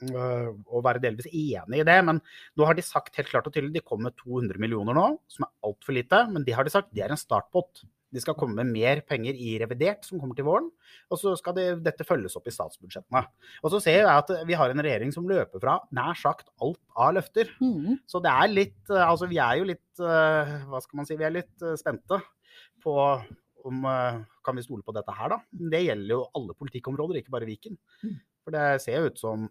øh, 0.09 0.50
å, 0.50 0.81
være 0.85 1.03
delvis 1.03 1.29
enig 1.29 1.81
i 1.81 1.88
det. 1.88 2.00
Men 2.07 2.21
nå 2.57 2.67
har 2.67 2.77
de 2.77 2.85
sagt 2.85 3.19
helt 3.19 3.31
klart 3.31 3.50
og 3.50 3.56
tydelig 3.56 3.79
de 3.79 3.85
kommer 3.85 4.09
med 4.09 4.19
200 4.21 4.61
millioner 4.61 4.97
nå, 4.97 5.07
som 5.29 5.47
er 5.47 5.56
altfor 5.69 5.97
lite. 5.97 6.25
Men 6.33 6.45
de 6.47 6.57
har 6.57 6.67
de 6.67 6.73
sagt 6.73 6.94
det 6.95 7.06
er 7.06 7.15
en 7.15 7.21
startpott. 7.21 7.83
De 8.09 8.21
skal 8.21 8.33
komme 8.33 8.57
med 8.57 8.71
mer 8.73 9.03
penger 9.06 9.38
i 9.38 9.51
revidert, 9.61 10.01
som 10.07 10.17
kommer 10.17 10.33
til 10.38 10.47
våren. 10.47 10.71
Og 11.13 11.19
så 11.21 11.35
skal 11.38 11.53
de, 11.53 11.65
dette 11.85 12.07
følges 12.07 12.33
opp 12.39 12.47
i 12.50 12.53
statsbudsjettene. 12.55 13.21
Og 13.62 13.73
så 13.75 13.81
ser 13.85 14.00
jeg 14.00 14.09
at 14.09 14.31
vi 14.50 14.57
har 14.57 14.73
en 14.73 14.81
regjering 14.81 15.13
som 15.13 15.27
løper 15.29 15.62
fra 15.62 15.75
nær 15.94 16.17
sagt 16.17 16.50
alt 16.57 16.81
av 16.97 17.13
løfter. 17.19 17.51
Mm. 17.62 18.00
Så 18.09 18.21
det 18.25 18.33
er 18.33 18.50
litt 18.50 18.89
Altså 18.89 19.29
vi 19.29 19.38
er 19.44 19.59
jo 19.59 19.67
litt 19.69 20.01
Hva 20.01 20.79
skal 20.81 20.97
man 20.97 21.05
si? 21.05 21.17
Vi 21.19 21.27
er 21.27 21.35
litt 21.35 21.67
spente 21.77 22.17
på 22.81 22.95
om 23.67 23.85
eh, 23.89 24.19
kan 24.45 24.59
vi 24.59 24.65
stole 24.65 24.85
på 24.85 24.95
dette 24.95 25.15
her, 25.15 25.35
da. 25.35 25.39
Det 25.75 25.83
gjelder 25.85 26.15
jo 26.15 26.25
alle 26.38 26.57
politikkområder, 26.59 27.21
ikke 27.21 27.33
bare 27.35 27.50
Viken. 27.50 27.79
Mm. 28.03 28.19
For 28.45 28.56
det 28.56 28.67
ser 28.83 29.00
jo 29.00 29.11
ut 29.11 29.21
som 29.21 29.50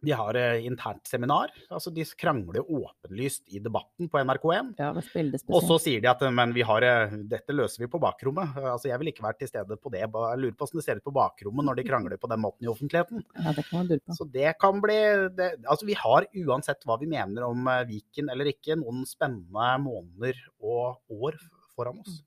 de 0.00 0.12
har 0.16 0.34
eh, 0.34 0.66
internt 0.66 1.06
seminar. 1.06 1.50
altså 1.68 1.90
De 1.92 2.04
krangler 2.16 2.64
åpenlyst 2.64 3.48
i 3.52 3.60
debatten 3.60 4.08
på 4.08 4.20
NRK1. 4.22 4.72
Ja, 4.80 4.92
og 4.94 5.66
så 5.66 5.76
sier 5.82 6.00
de 6.00 6.08
at 6.10 6.22
men 6.32 6.54
vi 6.56 6.64
har, 6.64 6.84
eh, 6.86 7.16
dette 7.28 7.54
løser 7.56 7.84
vi 7.84 7.90
på 7.92 8.00
bakrommet. 8.00 8.56
altså 8.56 8.88
Jeg 8.88 9.00
vil 9.02 9.12
ikke 9.12 9.26
være 9.26 9.40
til 9.42 9.52
stede 9.52 9.76
på 9.76 9.92
det. 9.92 10.04
Jeg 10.06 10.12
lurer 10.40 10.56
på 10.56 10.64
hvordan 10.64 10.80
det 10.80 10.86
ser 10.86 11.02
ut 11.02 11.08
på 11.10 11.16
bakrommet 11.16 11.68
når 11.68 11.80
de 11.80 11.86
krangler 11.90 12.20
på 12.20 12.32
den 12.32 12.40
måten 12.40 12.64
i 12.64 12.72
offentligheten. 12.72 13.24
Ja, 13.36 13.52
det 13.56 13.66
kan 13.68 13.82
man 13.82 13.92
lure 13.92 14.00
på. 14.06 14.16
Så 14.16 14.28
det 14.32 14.54
kan 14.60 14.80
bli 14.80 14.98
det, 15.36 15.50
altså 15.66 15.88
Vi 15.90 15.98
har 15.98 16.26
uansett 16.46 16.88
hva 16.88 16.96
vi 17.00 17.10
mener 17.10 17.44
om 17.44 17.68
Viken 17.88 18.32
eller 18.32 18.54
ikke, 18.54 18.78
noen 18.80 19.04
spennende 19.08 19.70
måneder 19.84 20.38
og 20.64 21.00
år 21.12 21.36
foran 21.76 22.00
oss. 22.00 22.22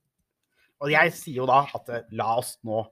Og 0.83 0.91
jeg 0.91 1.15
sier 1.15 1.41
jo 1.41 1.47
da 1.49 1.63
at 1.77 1.93
eh, 1.93 2.11
la 2.19 2.35
oss 2.41 2.57
nå 2.67 2.83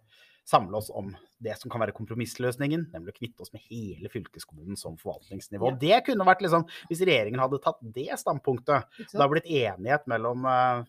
samle 0.48 0.80
oss 0.80 0.90
om 0.90 1.12
det 1.42 1.56
som 1.58 1.72
kan 1.72 1.82
være 1.82 1.96
kompromissløsningen, 1.98 2.88
nemlig 2.94 3.14
å 3.14 3.18
kvitte 3.18 3.46
oss 3.46 3.52
med 3.54 3.64
hele 3.70 4.10
fylkeskommunen 4.14 4.78
som 4.80 4.98
forvaltningsnivå. 5.02 5.74
Ja. 5.74 5.82
Det 5.82 6.00
kunne 6.10 6.28
vært 6.28 6.44
liksom, 6.46 6.68
Hvis 6.90 7.04
regjeringen 7.08 7.42
hadde 7.42 7.62
tatt 7.64 7.80
det 7.82 8.10
standpunktet, 8.22 8.90
det 9.00 9.22
har 9.22 9.30
blitt 9.32 9.50
enighet 9.50 10.06
mellom, 10.12 10.46
uh, 10.46 10.84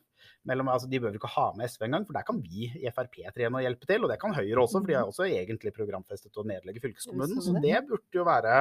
mellom 0.49 0.69
altså 0.73 0.91
De 0.91 1.01
bør 1.01 1.17
ikke 1.17 1.31
ha 1.33 1.47
med 1.57 1.73
SV 1.73 1.87
engang, 1.87 2.07
for 2.09 2.19
der 2.19 2.27
kan 2.29 2.41
vi 2.43 2.69
i 2.69 2.93
Frp 2.93 3.21
trene 3.33 3.61
og 3.61 3.65
hjelpe 3.65 3.89
til. 3.89 4.05
Og 4.05 4.13
det 4.13 4.19
kan 4.21 4.37
Høyre 4.37 4.65
også, 4.65 4.81
for 4.81 4.91
de 4.91 4.99
har 4.99 5.07
mm. 5.07 5.13
også 5.15 5.29
egentlig 5.29 5.75
programfestet 5.77 6.41
å 6.43 6.47
nedlegge 6.49 6.83
fylkeskommunen. 6.85 7.45
Så 7.45 7.55
det 7.65 7.85
burde 7.89 8.21
jo 8.21 8.27
være 8.29 8.59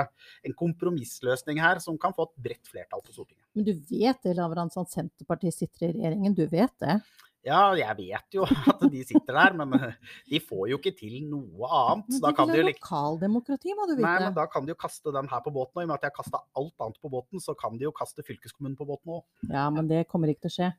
en 0.48 0.56
kompromissløsning 0.64 1.60
her 1.64 1.82
som 1.84 2.00
kan 2.00 2.16
få 2.16 2.30
et 2.30 2.38
bredt 2.48 2.72
flertall 2.72 3.04
på 3.04 3.16
Stortinget. 3.16 3.44
Men 3.58 3.68
du 3.68 3.74
vet 3.90 4.22
det, 4.24 4.38
Lavrans, 4.40 4.80
at 4.80 4.96
Senterpartiet 4.96 5.58
sitter 5.58 5.90
i 5.90 5.94
regjeringen? 5.98 6.38
Du 6.38 6.46
vet 6.52 6.78
det? 6.84 7.02
Ja, 7.42 7.62
jeg 7.74 7.96
vet 7.98 8.36
jo 8.36 8.44
at 8.72 8.84
de 8.94 9.02
sitter 9.08 9.34
der, 9.34 9.56
men 9.58 9.74
eh, 9.78 9.96
de 10.30 10.40
får 10.44 10.68
jo 10.72 10.78
ikke 10.78 10.94
til 10.98 11.16
noe 11.30 11.70
annet. 11.74 12.20
Men 12.22 12.52
det 12.52 12.60
er 12.60 12.68
lokaldemokrati, 12.68 13.74
må 13.78 13.88
du 13.90 13.96
vite. 13.96 14.06
Nei, 14.06 14.18
men 14.28 14.36
da 14.36 14.46
kan 14.52 14.68
de 14.68 14.74
jo 14.76 14.78
kaste 14.82 15.14
den 15.16 15.30
her 15.32 15.42
på 15.46 15.54
båten 15.56 15.82
òg. 15.82 15.82
I 15.82 15.88
og 15.88 15.90
med 15.90 15.98
at 15.98 16.06
jeg 16.06 16.14
har 16.14 16.20
kasta 16.20 16.44
alt 16.62 16.86
annet 16.86 17.00
på 17.02 17.12
båten, 17.14 17.42
så 17.42 17.56
kan 17.58 17.80
de 17.80 17.88
jo 17.88 17.94
kaste 17.98 18.26
fylkeskommunen 18.28 18.78
på 18.78 18.86
båten 18.92 19.16
òg. 19.18 19.26
Ja, 19.50 19.66
men 19.74 19.90
det 19.90 20.04
kommer 20.12 20.30
ikke 20.30 20.46
til 20.46 20.54
å 20.54 20.58
skje. 20.60 20.70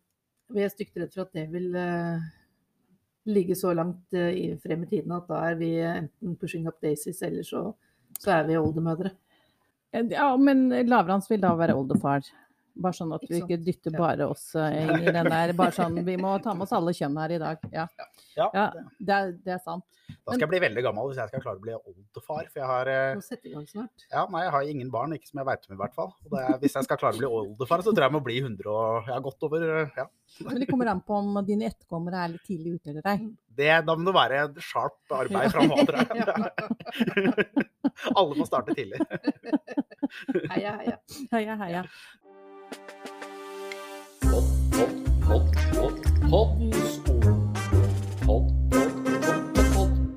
Vi 0.53 0.63
er 0.63 0.71
stygt 0.71 1.01
redd 1.01 1.17
for 1.17 1.25
at 1.25 1.35
det 1.35 1.49
vil 1.51 1.75
uh, 1.75 2.23
ligge 3.33 3.57
så 3.59 3.73
langt 3.75 4.15
uh, 4.15 4.31
frem 4.63 4.87
i 4.87 4.91
tiden 4.93 5.17
at 5.17 5.27
da 5.31 5.41
er 5.49 5.59
vi 5.59 5.73
enten 5.83 6.39
pushing 6.39 6.71
up 6.71 6.79
daisies, 6.85 7.25
eller 7.27 7.47
så, 7.49 7.65
så 8.23 8.37
er 8.39 8.47
vi 8.51 8.61
oldemødre. 8.61 9.11
Ja, 9.93 10.31
men 10.41 10.71
Lavrans 10.89 11.27
vil 11.29 11.43
da 11.43 11.51
være 11.59 11.75
oldefar. 11.77 12.25
Bare 12.73 12.97
sånn 12.97 13.11
at 13.13 13.25
vi 13.29 13.43
ikke 13.43 13.59
dytter 13.61 13.93
bare 13.93 14.25
oss 14.33 14.55
eh, 14.57 14.79
inn 14.81 15.05
i 15.05 15.13
den 15.13 15.29
der. 15.29 15.53
Bare 15.57 15.75
sånn, 15.77 15.99
Vi 16.07 16.15
må 16.21 16.33
ta 16.45 16.55
med 16.57 16.65
oss 16.65 16.73
alle 16.77 16.95
kjønn 16.97 17.19
her 17.21 17.35
i 17.37 17.41
dag. 17.43 17.67
Ja, 17.73 17.85
ja 18.39 18.69
det, 18.99 19.13
er, 19.13 19.33
det, 19.37 19.53
er, 19.59 19.61
sant. 19.61 19.85
Da 20.13 20.33
skal 20.33 20.47
jeg 20.47 20.53
bli 20.55 20.61
veldig 20.65 20.85
gammel 20.87 21.11
hvis 21.11 21.21
jeg 21.21 21.33
skal 21.33 21.43
klare 21.45 21.61
å 21.61 21.65
bli 21.67 21.75
oldefar. 21.77 22.49
For 22.49 22.63
jeg 22.63 22.71
har 22.71 22.93
eh. 22.93 23.11
Ja, 24.09 24.25
nei, 24.33 24.45
jeg 24.47 24.55
har 24.57 24.73
ingen 24.73 24.93
barn, 24.95 25.13
ikke 25.17 25.29
som 25.29 25.43
jeg 25.43 25.49
veit 25.51 25.69
om 25.69 25.77
i 25.77 25.81
hvert 25.83 25.99
fall. 25.99 26.11
Og 26.31 26.39
er, 26.41 26.57
hvis 26.63 26.79
jeg 26.79 26.89
skal 26.89 27.01
klare 27.03 27.19
å 27.19 27.21
bli 27.21 27.33
oldefar, 27.43 27.85
så 27.85 27.93
tror 27.93 28.07
jeg 28.07 28.13
jeg 28.13 28.17
må 28.17 28.25
bli 28.25 28.39
100 28.41 28.73
og 28.73 29.11
Jeg 29.11 29.17
har 29.17 29.27
gått 29.29 29.49
over 29.49 29.69
eh, 29.69 30.01
ja. 30.01 30.09
Men 30.49 30.63
det 30.63 30.71
kommer 30.71 30.95
an 30.95 31.05
på 31.05 31.21
om 31.21 31.43
dine 31.45 31.69
etterkommere 31.69 32.25
er 32.25 32.35
litt 32.35 32.47
tidlig 32.49 32.79
ute 32.79 32.95
eller 32.95 33.13
ei. 33.13 33.19
Da 33.85 33.99
må 33.99 34.09
det 34.09 34.17
være 34.17 34.47
sharp 34.65 35.13
arbeid 35.13 35.53
framover. 35.53 36.01
Alle 38.19 38.39
må 38.39 38.47
starte 38.49 38.75
tidlig. 38.77 39.01
heia, 40.55 40.77
heia. 40.81 40.97
Heia, 41.33 41.57
heia. 41.61 41.83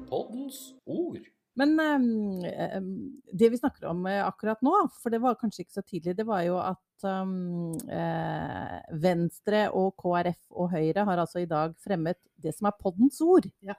Poddens 0.09 0.74
ord. 0.85 1.19
Men 1.55 1.79
um, 1.79 3.13
det 3.31 3.50
vi 3.50 3.57
snakker 3.57 3.85
om 3.88 4.05
eh, 4.05 4.27
akkurat 4.27 4.62
nå, 4.65 4.74
for 5.01 5.13
det 5.13 5.21
var 5.24 5.38
kanskje 5.39 5.63
ikke 5.63 5.77
så 5.77 5.83
tidlig, 5.88 6.17
det 6.17 6.25
var 6.27 6.41
jo 6.43 6.57
at 6.59 7.05
um, 7.07 7.71
eh, 7.88 8.75
Venstre 9.03 9.69
og 9.71 9.95
KrF 10.01 10.41
og 10.51 10.74
Høyre 10.75 11.05
har 11.07 11.17
altså 11.24 11.39
i 11.43 11.50
dag 11.50 11.75
fremmet 11.83 12.19
det 12.43 12.53
som 12.57 12.67
er 12.67 12.81
poddens 12.81 13.21
ord. 13.24 13.47
Ja. 13.63 13.75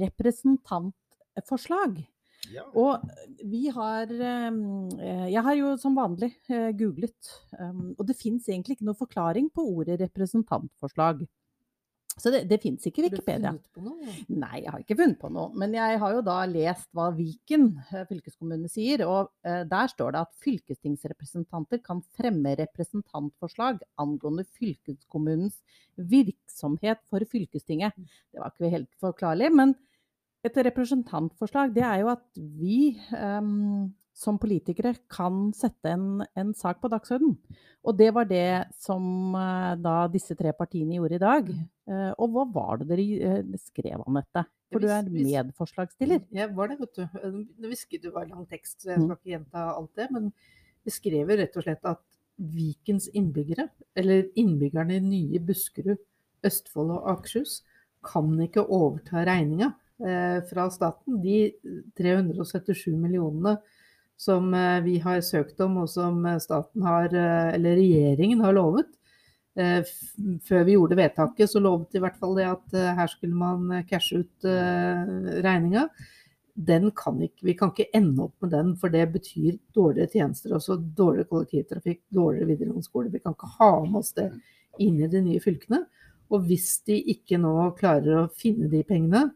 Representantforslag. 0.00 2.00
Ja. 2.48 2.64
Og 2.78 3.02
vi 3.44 3.68
har 3.74 4.08
eh, 4.10 5.26
Jeg 5.30 5.42
har 5.44 5.58
jo 5.58 5.74
som 5.80 5.98
vanlig 5.98 6.32
eh, 6.48 6.70
googlet, 6.76 7.34
og 7.60 8.06
det 8.08 8.16
fins 8.18 8.48
egentlig 8.48 8.78
ikke 8.78 8.88
noe 8.88 8.98
forklaring 8.98 9.50
på 9.52 9.66
ordet 9.76 10.00
representantforslag. 10.00 11.26
Så 12.20 12.28
det, 12.34 12.42
det 12.50 12.58
fins 12.60 12.84
ikke 12.84 13.00
i 13.00 13.04
Wikipedia. 13.06 13.52
Har 13.52 13.56
du 13.56 13.62
funnet 13.62 13.76
på 13.76 13.84
noe? 13.84 14.14
Nei, 14.42 14.56
jeg 14.60 14.72
har 14.74 14.82
ikke 14.82 14.96
funnet 14.98 15.18
på 15.22 15.30
noe. 15.32 15.52
Men 15.56 15.76
jeg 15.76 16.00
har 16.02 16.16
jo 16.16 16.24
da 16.26 16.38
lest 16.50 16.88
hva 16.96 17.06
Viken 17.16 17.68
eh, 17.86 18.02
fylkeskommune 18.10 18.68
sier, 18.72 19.04
og 19.08 19.30
der 19.44 19.92
står 19.92 20.16
det 20.16 20.24
at 20.26 20.34
fylkestingsrepresentanter 20.44 21.80
kan 21.84 22.02
fremme 22.18 22.56
representantforslag 22.60 23.80
angående 24.02 24.44
fylkeskommunens 24.58 25.60
virksomhet 26.10 27.00
for 27.08 27.24
fylkestinget. 27.30 27.96
Det 28.32 28.42
var 28.42 28.52
ikke 28.52 28.74
helt 28.74 28.92
forklarlig, 29.00 29.52
men 29.56 29.76
et 30.46 30.60
representantforslag 30.66 31.72
det 31.76 31.84
er 31.84 32.02
jo 32.02 32.12
at 32.12 32.24
vi 32.36 32.94
um, 33.12 33.90
som 34.16 34.38
politikere 34.40 34.94
kan 35.12 35.48
sette 35.56 35.92
en, 35.94 36.22
en 36.36 36.52
sak 36.56 36.80
på 36.82 36.90
dagsorden. 36.92 37.36
Og 37.86 37.96
det 37.96 38.10
var 38.12 38.28
det 38.28 38.68
som 38.76 39.32
uh, 39.36 39.76
da 39.80 40.04
disse 40.12 40.36
tre 40.36 40.52
partiene 40.56 40.98
gjorde 40.98 41.16
i 41.16 41.22
dag. 41.22 41.50
Uh, 41.88 42.12
og 42.20 42.34
hva 42.34 42.46
var 42.52 42.80
det 42.80 42.90
dere 42.90 43.40
uh, 43.40 43.60
skrev, 43.60 44.02
Anette? 44.04 44.44
For 44.70 44.82
du 44.82 44.90
er 44.92 45.08
medforslagsstiller. 45.10 46.22
Jeg 46.36 46.52
var 46.54 46.70
det, 46.70 46.78
vet 46.82 47.00
du. 47.00 47.04
Det 47.96 48.12
var 48.14 48.28
lang 48.28 48.44
tekst, 48.50 48.82
så 48.82 48.92
jeg 48.92 49.00
skal 49.00 49.08
mm. 49.08 49.16
ikke 49.16 49.32
gjenta 49.32 49.64
alt 49.72 49.98
det. 49.98 50.08
Men 50.14 50.28
vi 50.86 50.94
skrev 50.94 51.32
rett 51.40 51.56
og 51.58 51.66
slett 51.66 51.88
at 51.88 52.04
Vikens 52.40 53.08
innbyggere, 53.16 53.66
eller 53.98 54.28
innbyggerne 54.38 54.96
i 54.96 55.04
nye 55.04 55.40
Buskerud, 55.44 55.98
Østfold 56.46 56.92
og 56.94 57.08
Akershus, 57.16 57.60
kan 58.06 58.30
ikke 58.40 58.64
overta 58.64 59.26
regninga 59.28 59.74
fra 60.48 60.64
staten. 60.72 61.18
De 61.20 61.50
377 61.98 62.94
millionene 62.96 63.58
som 64.20 64.54
eh, 64.54 64.80
vi 64.84 64.98
har 65.00 65.20
søkt 65.24 65.60
om, 65.64 65.78
og 65.80 65.88
som 65.88 66.24
eh, 66.28 66.40
staten 66.42 66.84
har, 66.84 67.08
eh, 67.08 67.54
eller 67.56 67.78
regjeringen 67.78 68.42
har 68.44 68.52
lovet. 68.56 68.90
Eh, 69.56 69.80
Før 70.46 70.66
vi 70.68 70.76
gjorde 70.76 70.98
vedtaket, 70.98 71.48
så 71.48 71.62
lovet 71.62 71.88
de 71.92 72.00
i 72.00 72.04
hvert 72.04 72.18
fall 72.20 72.36
det 72.36 72.48
at 72.50 72.76
eh, 72.76 72.90
her 72.98 73.08
skulle 73.08 73.38
man 73.40 73.70
eh, 73.72 73.86
cashe 73.88 74.20
ut 74.20 74.48
eh, 74.48 75.14
regninga. 75.46 75.86
Den 76.70 76.90
kan 76.92 77.22
ikke, 77.24 77.46
vi 77.48 77.56
kan 77.56 77.72
ikke 77.72 77.88
ende 77.96 78.26
opp 78.26 78.44
med 78.44 78.52
den, 78.52 78.74
for 78.76 78.92
det 78.92 79.06
betyr 79.14 79.56
dårligere 79.72 80.12
tjenester. 80.12 80.52
Også 80.58 80.76
dårligere 80.76 81.30
kollektivtrafikk, 81.30 82.02
dårligere 82.12 82.50
videregående 82.52 82.90
skole. 82.90 83.14
Vi 83.14 83.24
kan 83.24 83.38
ikke 83.38 83.54
ha 83.56 83.72
med 83.86 84.02
oss 84.02 84.12
det 84.18 84.28
inn 84.84 85.00
i 85.00 85.08
de 85.08 85.24
nye 85.24 85.40
fylkene. 85.40 85.86
Og 86.30 86.44
hvis 86.50 86.74
de 86.86 87.00
ikke 87.14 87.40
nå 87.40 87.54
klarer 87.80 88.20
å 88.20 88.32
finne 88.36 88.68
de 88.70 88.84
pengene, 88.86 89.30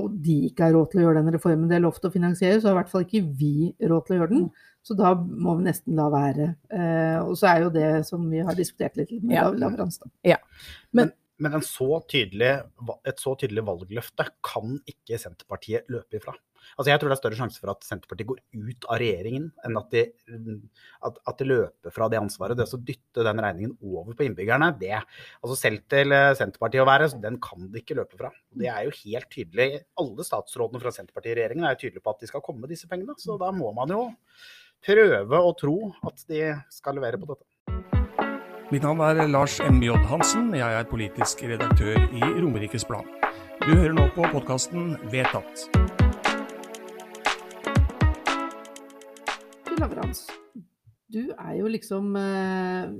og 0.00 0.14
de 0.24 0.36
ikke 0.48 0.64
har 0.64 0.72
råd 0.72 0.90
til 0.90 1.00
å 1.00 1.04
gjøre 1.04 1.20
den 1.22 1.34
reformen 1.34 1.68
de 1.68 1.76
har 1.76 1.82
lovt 1.84 2.06
å 2.08 2.12
finansiere, 2.14 2.60
så 2.60 2.70
har 2.70 2.76
i 2.76 2.80
hvert 2.80 2.92
fall 2.92 3.04
ikke 3.04 3.22
vi 3.36 3.74
råd 3.82 4.06
til 4.06 4.16
å 4.16 4.20
gjøre 4.22 4.32
den. 4.32 4.46
Så 4.82 4.96
da 4.96 5.10
må 5.14 5.58
vi 5.58 5.66
nesten 5.66 5.96
la 5.98 6.06
være. 6.08 6.46
Eh, 6.72 7.18
og 7.20 7.34
så 7.36 7.50
er 7.50 7.64
jo 7.66 7.72
det 7.74 7.88
som 8.08 8.22
vi 8.32 8.40
har 8.40 8.56
diskutert 8.56 8.96
litt 8.96 9.10
med 9.20 9.34
Ja. 9.36 9.42
Lav- 9.50 9.58
Lavrans, 9.60 9.98
da. 10.00 10.08
Men 11.40 11.54
en 11.56 11.62
så 11.64 12.02
tydelig, 12.08 12.62
et 13.08 13.16
så 13.20 13.32
tydelig 13.36 13.64
valgløfte 13.64 14.26
kan 14.44 14.78
ikke 14.88 15.16
Senterpartiet 15.18 15.86
løpe 15.88 16.18
ifra. 16.20 16.34
Altså 16.76 16.92
jeg 16.92 17.00
tror 17.00 17.10
det 17.10 17.16
er 17.16 17.20
større 17.20 17.38
sjanse 17.38 17.62
for 17.62 17.72
at 17.72 17.86
Senterpartiet 17.86 18.28
går 18.30 18.40
ut 18.54 18.86
av 18.88 19.00
regjeringen, 19.02 19.48
enn 19.66 19.80
at 19.80 19.94
de, 19.94 20.04
at, 21.08 21.20
at 21.32 21.42
de 21.42 21.48
løper 21.48 21.94
fra 21.94 22.08
det 22.12 22.20
ansvaret. 22.20 22.58
Det 22.58 22.68
å 22.68 22.80
dytte 22.80 23.26
den 23.26 23.42
regningen 23.44 23.76
over 23.80 24.16
på 24.16 24.26
innbyggerne, 24.26 24.72
det 24.80 24.94
altså 24.98 25.58
selv 25.58 25.84
til 25.90 26.14
eh, 26.16 26.30
Senterpartiet 26.38 26.84
å 26.84 26.88
være, 26.88 27.10
den 27.22 27.40
kan 27.42 27.68
de 27.72 27.82
ikke 27.82 27.98
løpe 28.00 28.20
fra. 28.20 28.32
Det 28.50 28.70
er 28.70 28.86
jo 28.86 28.96
helt 29.02 29.30
tydelig. 29.32 29.68
Alle 30.00 30.26
statsrådene 30.26 30.82
fra 30.82 30.94
Senterpartiet 30.94 31.34
i 31.34 31.38
regjeringen 31.40 31.68
er 31.68 31.76
jo 31.76 31.84
tydelige 31.84 32.06
på 32.06 32.14
at 32.14 32.24
de 32.24 32.30
skal 32.30 32.44
komme 32.44 32.64
med 32.64 32.74
disse 32.74 32.90
pengene. 32.90 33.18
Så 33.20 33.38
da 33.40 33.52
må 33.54 33.72
man 33.76 33.92
jo 33.94 34.02
prøve 34.84 35.40
å 35.44 35.54
tro 35.58 35.78
at 36.08 36.26
de 36.30 36.44
skal 36.72 36.96
levere 36.98 37.20
på 37.20 37.32
dette. 37.32 37.46
Mitt 38.70 38.84
navn 38.86 39.00
er 39.02 39.26
Lars 39.26 39.58
M.J. 39.64 39.96
Hansen. 40.06 40.52
Jeg 40.54 40.78
er 40.78 40.86
politisk 40.86 41.42
redaktør 41.42 41.98
i 41.98 42.22
Romerikes 42.38 42.86
Blad. 42.86 43.08
Du 43.66 43.74
hører 43.74 43.96
nå 43.98 44.06
på 44.14 44.30
podkasten 44.30 44.94
Vedtatt. 45.10 45.99
Lavrans, 49.80 50.26
du 51.08 51.30
er 51.32 51.54
jo 51.56 51.68
liksom 51.72 52.12
eh, 52.20 52.90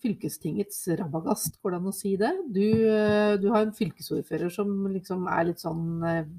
fylkestingets 0.00 0.78
rabagast, 0.96 1.58
går 1.60 1.74
det 1.74 1.80
an 1.82 1.90
å 1.90 1.92
si 1.92 2.12
det? 2.20 2.30
Du, 2.48 2.64
eh, 2.88 3.34
du 3.42 3.50
har 3.52 3.66
en 3.66 3.74
fylkesordfører 3.76 4.52
som 4.54 4.70
liksom 4.94 5.26
er 5.28 5.50
litt 5.50 5.60
sånn 5.60 5.84
eh, 6.08 6.30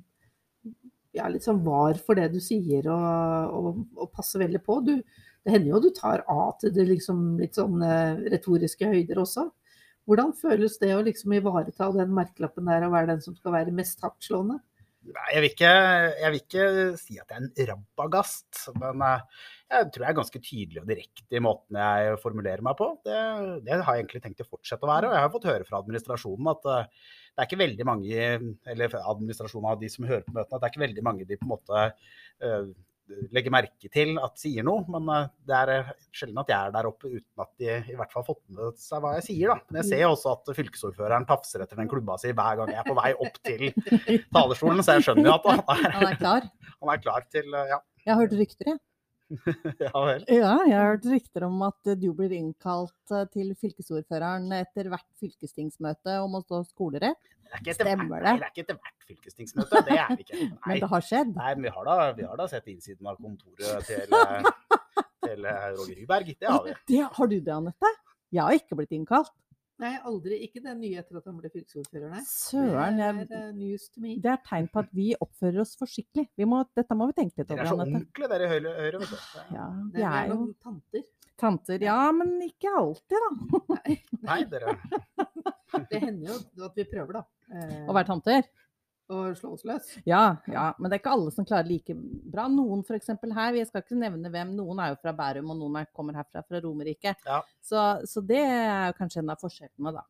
ja, 1.14 1.28
litt 1.30 1.46
sånn 1.46 1.62
var 1.68 2.00
for 2.02 2.18
det 2.18 2.32
du 2.34 2.40
sier 2.42 2.90
og, 2.90 3.54
og, 3.54 3.86
og 4.02 4.12
passer 4.18 4.42
veldig 4.42 4.64
på. 4.66 4.80
Du, 4.82 4.96
det 5.46 5.54
hender 5.54 5.76
jo 5.76 5.84
du 5.86 5.92
tar 5.94 6.26
av 6.32 6.56
til 6.64 6.74
det 6.74 6.90
liksom 6.90 7.24
litt 7.44 7.62
sånn 7.62 7.86
eh, 7.86 8.26
retoriske 8.34 8.90
høyder 8.90 9.22
også. 9.22 9.46
Hvordan 10.10 10.34
føles 10.36 10.82
det 10.82 10.94
å 10.98 11.06
liksom 11.06 11.38
ivareta 11.38 11.94
den 11.94 12.18
merkelappen 12.18 12.66
der 12.66 12.90
og 12.90 12.98
være 12.98 13.14
den 13.14 13.22
som 13.22 13.38
skal 13.38 13.60
være 13.62 13.78
mest 13.78 14.02
hardtslående? 14.02 14.58
Jeg 15.04 15.44
vil, 15.44 15.52
ikke, 15.52 15.72
jeg 16.18 16.30
vil 16.32 16.42
ikke 16.42 16.68
si 16.98 17.20
at 17.20 17.28
jeg 17.28 17.36
er 17.36 17.44
en 17.44 17.68
rabagast, 17.70 18.70
men 18.80 19.04
eh, 19.06 19.52
jeg 19.74 19.90
tror 19.94 20.06
jeg 20.06 20.12
er 20.12 20.20
ganske 20.20 20.42
tydelig 20.44 20.82
og 20.82 20.88
direkte 20.90 21.38
i 21.38 21.44
måten 21.44 21.80
jeg 21.80 22.22
formulerer 22.22 22.64
meg 22.66 22.78
på. 22.80 22.90
Det, 23.06 23.18
det 23.66 23.80
har 23.80 23.98
jeg 23.98 24.06
egentlig 24.06 24.24
tenkt 24.24 24.46
å 24.46 24.48
fortsette 24.48 24.86
å 24.86 24.92
være. 24.92 25.10
Og 25.10 25.18
jeg 25.18 25.26
har 25.26 25.34
fått 25.34 25.50
høre 25.50 25.68
fra 25.68 25.82
administrasjonen 25.82 26.54
at 26.54 26.72
eh, 26.72 27.12
det 27.34 27.42
er 27.44 27.50
ikke 27.50 27.64
veldig 27.64 27.86
mange, 27.90 28.32
eller 28.70 28.98
administrasjonen 29.02 29.70
av 29.72 29.80
de 29.82 29.90
som 29.90 30.06
hører 30.06 30.26
på 30.28 30.36
møtene, 30.36 30.56
at 30.56 30.62
det 30.62 30.68
er 30.68 30.74
ikke 30.74 30.86
veldig 30.88 31.06
mange 31.10 31.30
de 31.30 31.38
på 31.40 31.48
en 31.48 31.54
måte 31.56 31.86
eh, 31.86 32.74
legger 33.34 33.52
merke 33.54 33.90
til 33.92 34.14
at 34.22 34.38
sier 34.40 34.66
noe. 34.68 34.86
Men 34.94 35.10
eh, 35.16 35.34
det 35.50 35.58
er 35.64 35.92
sjelden 36.16 36.44
at 36.44 36.54
jeg 36.54 36.60
er 36.60 36.78
der 36.78 36.92
oppe 36.92 37.10
uten 37.10 37.44
at 37.46 37.52
de 37.62 37.74
i 37.74 37.98
hvert 37.98 38.14
fall 38.14 38.24
har 38.24 38.30
fått 38.30 38.44
med 38.54 38.80
seg 38.86 39.04
hva 39.04 39.18
jeg 39.18 39.28
sier. 39.32 39.54
da. 39.54 39.60
Men 39.68 39.82
jeg 39.82 39.90
ser 39.92 40.08
også 40.12 40.38
at 40.38 40.56
fylkesordføreren 40.62 41.28
tafser 41.30 41.66
etter 41.66 41.82
den 41.82 41.92
klubba 41.92 42.20
si 42.22 42.32
hver 42.32 42.62
gang 42.62 42.74
jeg 42.74 42.82
er 42.84 42.90
på 42.90 42.98
vei 43.02 43.12
opp 43.18 43.44
til 43.50 43.70
talerstolen, 44.38 44.86
så 44.86 44.98
jeg 44.98 45.10
skjønner 45.10 45.32
jo 45.32 45.38
at 45.40 45.52
han 45.52 45.86
er, 45.90 45.94
Han 46.00 46.10
er 46.14 46.18
klar. 46.22 46.50
han 46.80 46.96
er 46.96 47.06
klar 47.10 47.30
til 47.34 47.54
ja, 47.58 47.84
Jeg 48.06 48.14
har 48.14 48.26
hørt 48.26 48.42
rykter, 48.44 48.74
jeg. 48.76 48.80
ja 48.80 48.93
vel. 50.10 50.26
Ja, 50.28 50.54
jeg 50.68 50.76
har 50.78 50.90
hørt 50.94 51.08
rykter 51.10 51.46
om 51.48 51.62
at 51.66 51.92
du 52.00 52.10
blir 52.16 52.34
innkalt 52.38 53.14
eh, 53.14 53.26
til 53.34 53.54
fylkesordføreren 53.60 54.48
etter 54.60 54.90
hvert 54.92 55.08
fylkestingsmøte 55.22 56.18
om 56.24 56.40
å 56.40 56.44
stå 56.46 56.64
skolerett. 56.68 57.20
Det 57.62 57.74
er 57.74 57.78
Stemmer 57.78 58.24
det? 58.24 58.32
det 58.40 58.48
er 58.48 58.54
ikke 58.54 58.64
etter 58.66 58.80
hvert 58.80 59.08
fylkestingsmøte. 59.10 59.84
Det 59.86 59.98
er 60.00 60.16
det 60.16 60.26
ikke. 60.26 60.40
Nei, 60.40 60.58
Men 60.72 60.82
det 60.84 60.90
har 60.96 61.06
skjedd. 61.10 61.36
nei 61.38 61.52
men 61.58 61.68
vi 61.68 61.74
har, 61.76 61.90
da, 61.90 62.08
vi 62.18 62.26
har 62.30 62.40
da 62.40 62.50
sett 62.50 62.72
innsiden 62.74 63.10
av 63.12 63.20
kontoret 63.22 63.90
til, 63.90 64.18
til 65.28 65.50
eh, 65.52 65.70
Roger 65.78 66.02
Ryberg. 66.02 66.34
Det 66.40 66.50
har 66.50 66.66
vi. 66.66 66.76
Det, 66.94 67.04
har 67.20 67.32
du 67.34 67.38
det, 67.38 67.54
Anette? 67.60 67.94
Jeg 68.34 68.42
har 68.42 68.58
ikke 68.58 68.80
blitt 68.80 68.96
innkalt. 68.98 69.34
Nei, 69.82 69.96
aldri. 70.06 70.38
Ikke 70.46 70.62
det 70.64 70.74
nye 70.78 71.00
etter 71.02 71.18
at 71.18 71.26
han 71.28 71.38
ble 71.42 71.50
fylkesordfører, 71.50 72.12
nei. 72.14 72.22
Søren. 72.30 73.00
Det 73.00 73.34
er 73.34 73.48
eh, 73.48 73.54
news 73.58 73.88
to 73.90 74.04
me. 74.04 74.14
det 74.22 74.30
er 74.32 74.42
tegn 74.46 74.68
på 74.72 74.84
at 74.84 74.92
vi 74.94 75.08
oppfører 75.18 75.64
oss 75.64 75.74
forsiktig. 75.80 76.28
Må, 76.48 76.62
dette 76.78 76.96
må 77.00 77.08
vi 77.10 77.16
tenke 77.18 77.42
litt 77.42 77.50
over. 77.52 77.64
Dere 77.64 77.66
er 77.66 77.74
så 77.74 77.80
ordentlige, 77.82 78.30
dere 78.36 78.46
i 78.46 78.52
Høyre. 78.54 78.74
Høyre 78.84 79.02
vet 79.02 79.14
du. 79.16 79.18
Ja, 79.58 79.66
Det 79.90 79.98
vi 79.98 80.06
er 80.06 80.20
er 80.20 80.32
jo 80.34 80.38
tanter. 80.64 81.04
tanter. 81.42 81.88
Ja, 81.90 81.98
men 82.16 82.36
ikke 82.46 82.76
alltid, 82.78 83.18
da. 83.26 83.62
Nei, 83.74 83.98
Nei, 84.30 84.40
dere 84.54 84.78
det 85.90 86.04
hender 86.06 86.36
jo 86.38 86.66
at 86.70 86.78
vi 86.78 86.86
prøver, 86.94 87.18
da. 87.18 87.26
Å 87.90 87.98
være 87.98 88.08
tanter. 88.14 88.46
Å 89.12 89.34
slå 89.36 89.54
oss 89.54 89.66
løs. 89.68 89.90
Ja, 90.08 90.38
ja, 90.48 90.70
men 90.80 90.90
det 90.90 90.98
er 90.98 91.02
ikke 91.04 91.14
alle 91.18 91.32
som 91.36 91.46
klarer 91.46 91.68
like 91.68 91.94
bra. 91.98 92.48
Noen 92.52 92.84
f.eks. 92.88 93.10
her, 93.36 93.54
jeg 93.60 93.68
skal 93.68 93.84
ikke 93.84 94.00
nevne 94.00 94.32
hvem, 94.32 94.56
noen 94.56 94.80
er 94.80 94.94
jo 94.94 95.02
fra 95.04 95.14
Bærum, 95.18 95.52
og 95.52 95.60
noen 95.60 95.82
er, 95.82 95.90
kommer 95.94 96.16
herfra 96.16 96.44
fra 96.48 96.62
Romerike. 96.64 97.16
Ja. 97.28 97.42
Så, 97.62 97.84
så 98.10 98.24
det 98.26 98.40
er 98.46 98.92
jo 98.92 98.98
kanskje 99.02 99.20
en 99.24 99.34
av 99.36 99.42
forskjellene, 99.44 99.94
da. 100.00 100.06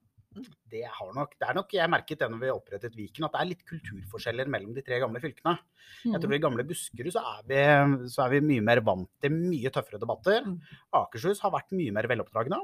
det, 0.72 0.84
har 0.90 1.12
nok, 1.14 1.36
det 1.38 1.46
er 1.46 1.54
nok 1.54 1.74
Jeg 1.78 1.90
merket 1.94 2.18
det 2.24 2.28
når 2.34 2.40
vi 2.42 2.48
opprettet 2.50 2.96
Viken, 2.98 3.26
at 3.28 3.36
det 3.36 3.42
er 3.44 3.50
litt 3.52 3.66
kulturforskjeller 3.70 4.48
mellom 4.50 4.74
de 4.74 4.82
tre 4.86 4.98
gamle 5.04 5.22
fylkene. 5.22 5.58
Jeg 6.06 6.18
tror 6.24 6.32
Mm. 6.32 6.38
I 6.38 6.42
gamle 6.42 6.64
Buskerud 6.66 7.12
så 7.14 7.22
er, 7.34 7.42
vi, 7.50 8.08
så 8.10 8.24
er 8.26 8.32
vi 8.34 8.40
mye 8.42 8.64
mer 8.66 8.82
vant 8.82 9.10
til 9.22 9.34
mye 9.36 9.70
tøffere 9.74 10.00
debatter. 10.02 10.42
Mm. 10.48 10.56
Akershus 11.02 11.42
har 11.44 11.54
vært 11.54 11.74
mye 11.78 11.94
mer 11.94 12.08
veloppdragne. 12.10 12.58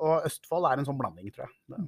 Og 0.00 0.24
Østfold 0.30 0.64
er 0.70 0.80
en 0.80 0.88
sånn 0.88 0.96
blanding, 1.00 1.28
tror 1.34 1.44
jeg. 1.48 1.56
Det- 1.74 1.84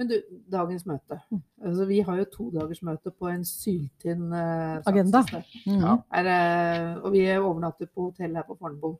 Men 0.00 0.08
du, 0.08 0.16
dagens 0.52 0.86
møte. 0.88 1.18
Altså, 1.60 1.84
vi 1.88 2.00
har 2.04 2.16
jo 2.20 2.26
to 2.32 2.48
dagers 2.54 2.80
møte 2.86 3.12
på 3.12 3.28
en 3.32 3.44
syltynn 3.48 4.32
uh, 4.32 4.80
Agenda. 4.88 5.22
Mm. 5.66 5.76
Ja. 5.76 5.94
Er, 6.20 6.30
uh, 6.30 7.04
og 7.04 7.14
vi 7.16 7.26
overnatter 7.36 7.88
på 7.88 8.08
hotell 8.10 8.36
her 8.36 8.46
på 8.48 8.56
Fornebu. 8.60 8.94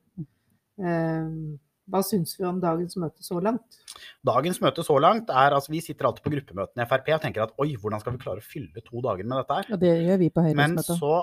Uh, 0.80 1.56
hva 1.90 2.02
syns 2.06 2.36
vi 2.38 2.46
om 2.46 2.60
dagens 2.62 2.96
møte 3.00 3.24
så 3.26 3.40
langt? 3.42 3.80
Dagens 4.26 4.60
møte 4.62 4.84
så 4.86 4.96
langt 5.02 5.32
er 5.32 5.56
altså 5.56 5.72
Vi 5.72 5.82
sitter 5.82 6.06
alltid 6.06 6.24
på 6.26 6.32
gruppemøtene 6.36 6.84
i 6.84 6.90
Frp 6.90 7.10
og 7.16 7.24
tenker 7.24 7.44
at 7.46 7.54
oi, 7.60 7.72
hvordan 7.80 8.02
skal 8.02 8.14
vi 8.14 8.22
klare 8.22 8.42
å 8.42 8.46
fylle 8.46 8.84
to 8.86 9.02
dager 9.04 9.26
med 9.26 9.40
dette 9.40 9.58
her? 9.58 9.72
Og 9.74 9.82
det 9.82 9.94
gjør 10.06 10.20
vi 10.22 10.30
på 10.30 10.44
Høyres 10.46 10.60
Men 10.60 10.76
møte. 10.78 10.96
så 11.00 11.14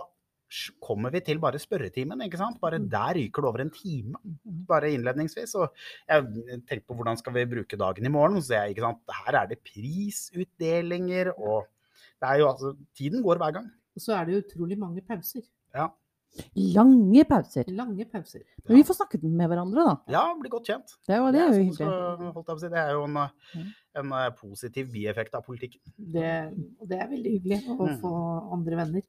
kommer 0.82 1.12
vi 1.12 1.20
til 1.20 1.40
bare 1.44 1.60
spørretimen, 1.60 2.22
ikke 2.24 2.38
sant. 2.40 2.60
Bare 2.62 2.80
Mm. 2.80 2.90
der 2.90 3.14
ryker 3.16 3.42
det 3.42 3.50
over 3.50 3.62
en 3.62 3.70
time. 3.70 4.16
Bare 4.68 4.92
innledningsvis. 4.94 5.56
Og 5.56 5.74
jeg 6.08 6.24
tenkte 6.68 6.88
på 6.88 6.96
hvordan 6.96 7.18
skal 7.18 7.34
vi 7.34 7.46
bruke 7.46 7.78
dagen 7.78 8.06
i 8.06 8.10
morgen. 8.10 8.42
Så 8.42 8.54
jeg, 8.56 8.70
ikke 8.76 8.82
sant. 8.86 9.00
Her 9.26 9.42
er 9.44 9.48
det 9.48 9.60
prisutdelinger 9.64 11.34
og 11.38 11.68
det 12.22 12.30
er 12.30 12.40
jo 12.40 12.48
altså 12.50 12.76
Tiden 12.98 13.22
går 13.24 13.38
hver 13.38 13.52
gang. 13.54 13.72
Og 13.96 14.02
så 14.02 14.14
er 14.14 14.26
det 14.26 14.44
utrolig 14.46 14.78
mange 14.80 15.02
pauser. 15.02 15.42
Ja. 15.76 15.88
Lange 16.76 17.24
pauser. 17.30 17.66
Lange 17.74 18.06
pauser. 18.12 18.42
Men 18.68 18.78
vi 18.78 18.84
får 18.84 18.98
snakket 19.02 19.24
med 19.24 19.50
hverandre, 19.50 19.84
da. 19.88 19.96
Ja, 20.12 20.24
bli 20.40 20.50
godt 20.52 20.68
kjent. 20.68 20.96
Det, 21.08 21.20
var, 21.24 21.32
det 21.32 21.42
er 21.42 21.48
jo 21.48 21.54
så- 21.54 21.64
hyggelig. 21.64 22.46
så, 22.48 22.60
si, 22.60 22.68
det 22.74 22.80
er 22.82 22.92
jo 22.98 23.04
en, 23.08 23.18
en 24.02 24.12
eh, 24.20 24.30
positiv 24.38 24.92
bieffekt 24.92 25.34
av 25.36 25.46
politikken. 25.46 25.82
Det, 25.98 26.32
det 26.90 27.00
er 27.00 27.08
veldig 27.14 27.32
hyggelig 27.38 27.60
å 27.74 27.88
Mm. 27.88 28.00
få 28.02 28.14
andre 28.54 28.76
venner. 28.76 29.02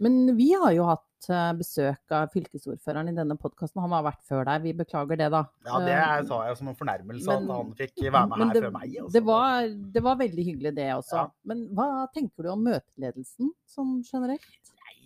Men 0.00 0.36
vi 0.36 0.52
har 0.52 0.72
jo 0.76 0.84
hatt 0.84 1.30
eh, 1.30 1.52
besøk 1.56 2.12
av 2.12 2.28
fylkesordføreren 2.34 3.08
i 3.08 3.16
denne 3.16 3.36
podkasten. 3.40 3.80
Han 3.80 3.90
har 3.96 4.04
vært 4.04 4.22
før 4.28 4.44
deg. 4.44 4.62
Vi 4.62 4.72
beklager 4.84 5.16
det, 5.16 5.30
da. 5.32 5.44
Ja, 5.66 5.78
det 5.80 5.96
Eh, 5.96 6.22
sa 6.28 6.42
jeg 6.46 6.56
som 6.58 6.68
en 6.68 6.76
fornærmelse 6.76 7.26
men- 7.26 7.50
at 7.50 7.56
han 7.56 7.74
fikk 7.74 7.96
være 8.12 8.28
med 8.28 8.38
her 8.46 8.52
det, 8.54 8.62
før 8.62 8.72
meg. 8.76 8.96
altså. 9.00 9.12
det, 9.12 9.24
var, 9.24 9.68
det 9.96 10.02
var 10.02 10.16
veldig 10.16 10.44
hyggelig, 10.50 10.74
det 10.76 10.90
også. 10.94 11.16
Ja. 11.16 11.26
Men 11.44 11.68
hva 11.74 12.06
tenker 12.14 12.42
du 12.42 12.48
om 12.52 12.62
møteledelsen 12.68 13.50
sånn 13.66 14.02
generelt? 14.04 14.42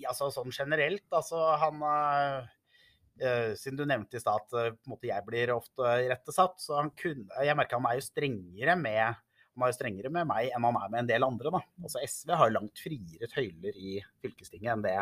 Altså 0.08 0.30
sånn 0.34 0.52
generelt, 0.54 1.06
altså 1.12 1.40
han 1.60 1.82
eh, 1.86 2.50
eh, 3.20 3.50
Siden 3.58 3.80
du 3.80 3.86
nevnte 3.88 4.18
i 4.18 4.22
stad 4.22 4.46
at 4.46 4.58
eh, 4.60 5.08
jeg 5.10 5.26
blir 5.26 5.54
ofte 5.54 5.96
irettesatt, 6.06 6.60
så 6.62 6.78
han 6.80 6.92
kunne 6.98 7.46
Jeg 7.46 7.58
merker 7.58 7.80
han 7.80 7.90
er 7.90 8.00
jo 8.00 8.06
strengere 8.08 8.78
med 8.80 9.18
han 9.60 9.68
er 9.68 9.76
strengere 9.76 10.10
med 10.12 10.28
meg 10.28 10.50
enn 10.54 10.64
han 10.64 10.78
er 10.78 10.90
med 10.92 11.02
en 11.02 11.08
del 11.08 11.26
andre. 11.26 11.52
Da. 11.52 11.60
Altså 11.84 12.02
SV 12.06 12.32
har 12.38 12.52
langt 12.54 12.80
friere 12.80 13.28
tøyler 13.30 13.76
i 13.76 13.98
fylkestinget 14.22 14.72
enn 14.72 14.84
det, 14.84 14.96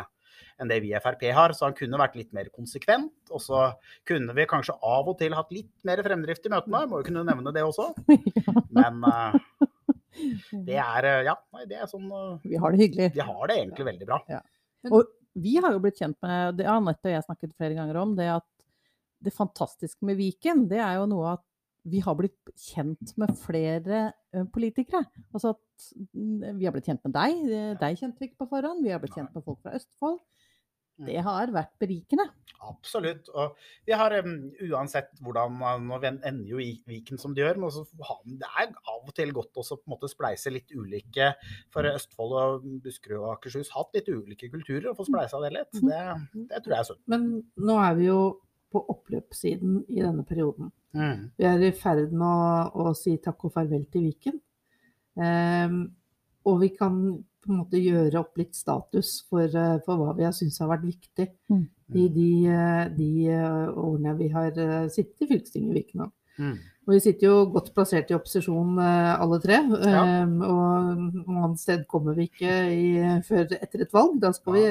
enn 0.59 0.71
det 0.71 0.79
vi 0.83 0.91
i 0.93 1.01
Frp 1.03 1.25
har, 1.35 1.53
så 1.55 1.67
han 1.67 1.77
kunne 1.77 1.99
vært 2.01 2.17
litt 2.19 2.33
mer 2.35 2.49
konsekvent. 2.55 3.13
Og 3.31 3.43
så 3.43 3.69
kunne 4.09 4.35
vi 4.35 4.47
kanskje 4.49 4.75
av 4.75 5.09
og 5.11 5.19
til 5.21 5.37
hatt 5.37 5.53
litt 5.55 5.71
mer 5.87 6.03
fremdrift 6.05 6.47
i 6.49 6.53
møtene, 6.53 6.85
må 6.89 7.01
jo 7.01 7.09
kunne 7.11 7.25
nevne 7.27 7.53
det 7.55 7.65
også. 7.65 7.91
Men 8.77 9.03
uh, 9.05 9.37
det 10.67 10.79
er 10.81 11.11
Ja, 11.29 11.37
nei, 11.55 11.67
det 11.69 11.79
er 11.79 11.91
sånn 11.91 12.09
uh, 12.11 12.39
Vi 12.43 12.59
har 12.59 12.73
det 12.73 12.83
hyggelig. 12.83 13.11
Vi 13.15 13.27
har 13.31 13.43
det 13.51 13.61
egentlig 13.61 13.91
veldig 13.93 14.09
bra. 14.09 14.23
Ja. 14.31 14.43
Og 14.87 15.09
vi 15.39 15.57
har 15.61 15.75
jo 15.75 15.81
blitt 15.83 15.99
kjent 15.99 16.17
med 16.25 16.57
det 16.59 16.67
Anette 16.69 17.09
og 17.09 17.13
jeg 17.13 17.25
snakket 17.25 17.57
flere 17.57 17.77
ganger 17.77 17.99
om, 18.01 18.15
det 18.17 18.29
at 18.39 18.47
det 19.19 19.35
fantastiske 19.35 20.05
med 20.07 20.15
Viken, 20.19 20.65
det 20.71 20.79
er 20.79 20.99
jo 20.99 21.07
noe 21.11 21.35
at 21.35 21.45
vi 21.89 22.01
har 22.03 22.15
blitt 22.19 22.51
kjent 22.59 23.13
med 23.19 23.33
flere 23.39 24.09
politikere. 24.53 25.03
Altså 25.33 25.53
at 25.55 25.87
mm, 26.13 26.59
vi 26.59 26.67
har 26.67 26.75
blitt 26.75 26.89
kjent 26.89 27.03
med 27.07 27.15
deg. 27.15 27.43
Deg 27.79 27.99
kjente 27.99 28.19
vi 28.19 28.29
ikke 28.29 28.43
på 28.43 28.49
forhånd. 28.51 28.83
Vi 28.83 28.91
har 28.93 29.01
blitt 29.01 29.15
kjent 29.15 29.31
med 29.35 29.45
folk 29.45 29.61
fra 29.63 29.77
Østfold. 29.79 30.19
Det 30.99 31.15
mm. 31.17 31.25
har 31.25 31.51
vært 31.55 31.73
berikende. 31.81 32.27
Absolutt. 32.67 33.29
Og 33.39 33.55
vi 33.87 33.95
har 33.95 34.13
um, 34.19 34.33
uansett 34.67 35.13
hvordan 35.23 35.55
Nå 35.85 35.99
ender 36.03 36.49
jo 36.49 36.59
Viken 36.59 37.21
som 37.21 37.31
det 37.35 37.45
gjør, 37.45 37.61
men 37.61 38.35
det 38.41 38.49
er 38.49 38.73
av 38.73 38.97
og 38.99 39.13
til 39.15 39.31
godt 39.35 39.61
måte 39.89 40.09
spleise 40.11 40.51
litt 40.51 40.73
ulike 40.75 41.31
For 41.71 41.87
Østfold 41.87 42.35
og 42.41 42.67
Buskerud 42.83 43.21
og 43.21 43.31
Akershus 43.37 43.71
hatt 43.75 43.95
litt 43.95 44.11
ulike 44.11 44.51
kulturer, 44.51 44.91
og 44.91 44.99
få 44.99 45.07
spleisa 45.07 45.39
det 45.45 45.53
litt. 45.55 45.79
Det, 45.79 46.03
det 46.51 46.63
tror 46.65 46.75
jeg 46.75 46.83
er 46.83 46.89
sunt. 46.91 47.03
Men 47.11 47.29
nå 47.55 47.79
er 47.85 47.95
vi 47.99 48.09
jo 48.09 48.19
på 48.69 48.83
oppløpssiden 48.93 49.79
i 49.89 50.03
denne 50.03 50.25
perioden. 50.27 50.69
Mm. 50.93 51.29
Vi 51.37 51.47
er 51.47 51.63
i 51.63 51.71
ferd 51.73 52.11
med 52.11 52.27
å, 52.27 52.89
å, 52.89 52.93
si 52.97 53.15
takk 53.23 53.47
og 53.47 53.55
farvel 53.55 53.87
til 53.93 54.09
Viken. 54.09 54.37
Um, 55.19 55.81
og 56.47 56.61
vi 56.61 56.69
kan 56.75 56.99
på 57.43 57.51
en 57.51 57.61
måte 57.61 57.81
gjøre 57.81 58.19
opp 58.21 58.39
litt 58.39 58.57
status 58.57 59.19
for, 59.29 59.45
eh, 59.47 59.77
for 59.85 59.99
hva 59.99 60.15
vi 60.17 60.25
har 60.27 60.35
syntes 60.35 60.59
har 60.61 60.71
vært 60.71 60.87
viktig 60.87 61.27
mm. 61.51 61.63
i 61.95 62.07
de, 62.15 62.31
eh, 62.53 62.83
de, 62.95 63.11
eh, 63.35 63.69
årene 63.73 64.15
vi 64.19 64.29
har 64.33 64.51
sittet 64.91 65.25
i 65.25 65.29
fylkestinget 65.31 65.71
i 65.71 65.77
Viken. 65.79 66.09
Mm. 66.39 66.57
Og 66.87 66.95
vi 66.95 66.99
sitter 67.03 67.27
jo 67.27 67.39
godt 67.53 67.73
plassert 67.75 68.09
i 68.09 68.15
opposisjon 68.17 68.79
alle 68.81 69.37
tre. 69.43 69.59
Ja. 69.83 70.23
Um, 70.23 70.39
og 70.41 71.01
noe 71.19 71.43
annet 71.43 71.61
sted 71.61 71.83
kommer 71.91 72.15
vi 72.17 72.25
ikke 72.25 72.53
i, 72.73 72.87
før 73.27 73.43
etter 73.59 73.83
et 73.83 73.93
valg. 73.93 74.15
Da 74.23 74.31
skal 74.33 74.55
vi, 74.55 74.63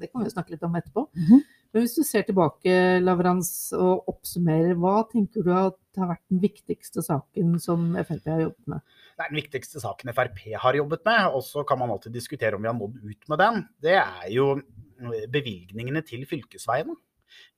det 0.00 0.08
kan 0.08 0.24
vi 0.24 0.32
snakke 0.32 0.54
litt 0.54 0.64
om 0.64 0.78
etterpå. 0.78 1.04
Mm 1.12 1.26
-hmm. 1.26 1.42
Men 1.76 1.84
hvis 1.84 1.98
du 1.98 2.06
ser 2.08 2.22
tilbake 2.24 2.72
Lavrans, 3.04 3.50
og 3.76 4.06
oppsummerer, 4.08 4.78
hva 4.80 5.02
tenker 5.10 5.44
du 5.44 5.50
at 5.52 5.76
har 6.00 6.08
vært 6.08 6.22
den 6.32 6.40
viktigste 6.40 7.02
saken 7.04 7.58
som 7.60 7.90
Frp 7.98 8.30
har 8.32 8.40
jobbet 8.46 8.70
med? 8.72 8.94
Nei, 9.20 9.26
den 9.26 9.40
viktigste 9.42 9.82
saken 9.82 10.12
Frp 10.16 10.40
har 10.62 10.78
jobbet 10.78 11.04
med, 11.04 11.26
og 11.36 11.44
så 11.44 11.66
kan 11.68 11.82
man 11.82 11.92
alltid 11.92 12.16
diskutere 12.16 12.56
om 12.56 12.64
vi 12.64 12.70
har 12.70 12.78
nådd 12.78 12.96
ut 13.04 13.28
med 13.28 13.42
den, 13.42 13.60
det 13.84 13.92
er 14.00 14.30
jo 14.32 14.46
bevilgningene 15.36 16.00
til 16.08 16.24
fylkesveiene. 16.30 16.96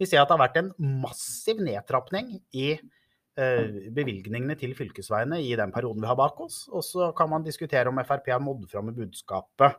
Vi 0.03 0.11
ser 0.11 0.25
at 0.25 0.33
det 0.33 0.35
har 0.35 0.43
vært 0.49 0.61
en 0.65 0.73
massiv 0.99 1.63
nedtrapning 1.63 2.35
i 2.59 2.73
eh, 2.75 3.81
bevilgningene 3.95 4.59
til 4.59 4.75
fylkesveiene 4.75 5.39
i 5.47 5.55
den 5.63 5.71
perioden 5.71 6.03
vi 6.03 6.11
har 6.11 6.19
bak 6.19 6.43
oss. 6.43 6.65
Og 6.75 6.83
så 6.83 7.13
kan 7.15 7.31
man 7.31 7.47
diskutere 7.47 7.87
om 7.87 8.03
Frp 8.03 8.35
har 8.35 8.43
nådd 8.43 8.67
fram 8.75 8.91
med 8.91 8.99
budskapet 8.99 9.79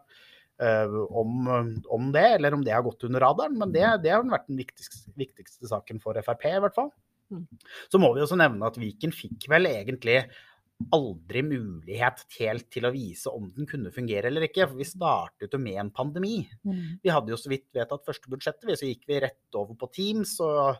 om, 0.59 1.47
om, 1.87 2.09
det, 2.11 2.25
eller 2.35 2.55
om 2.57 2.63
det 2.65 2.73
har 2.75 2.83
gått 2.83 3.05
under 3.07 3.23
radaren. 3.23 3.57
Men 3.59 3.71
det, 3.75 3.85
det 4.03 4.11
har 4.11 4.25
vært 4.27 4.49
den 4.49 4.59
viktigste, 4.59 5.13
viktigste, 5.19 5.69
saken 5.71 6.01
for 6.03 6.19
Frp, 6.25 6.45
i 6.51 6.59
hvert 6.65 6.75
fall. 6.75 6.91
Mm. 7.31 7.45
Så 7.93 8.01
må 8.01 8.11
vi 8.15 8.23
også 8.23 8.39
nevne 8.39 8.69
at 8.69 8.79
Viken 8.81 9.13
fikk 9.15 9.49
vel 9.51 9.69
egentlig 9.69 10.23
aldri 10.95 11.41
mulighet 11.43 12.21
helt 12.37 12.69
til 12.71 12.87
å 12.87 12.93
vise 12.93 13.31
om 13.35 13.49
den 13.51 13.67
kunne 13.67 13.91
fungere 13.91 14.29
eller 14.29 14.45
ikke. 14.47 14.67
For 14.69 14.79
vi 14.79 14.87
startet 14.87 15.53
jo 15.55 15.59
med 15.61 15.79
en 15.81 15.91
pandemi. 15.95 16.41
Mm. 16.63 16.99
Vi 17.03 17.11
hadde 17.11 17.33
jo 17.33 17.39
så 17.39 17.51
vidt 17.51 17.67
vedtatt 17.75 18.07
første 18.07 18.31
budsjettet, 18.31 18.71
så 18.79 18.87
gikk 18.87 19.03
vi 19.09 19.19
rett 19.25 19.59
over 19.59 19.75
på 19.79 19.91
Teams. 19.95 20.37
Og 20.45 20.79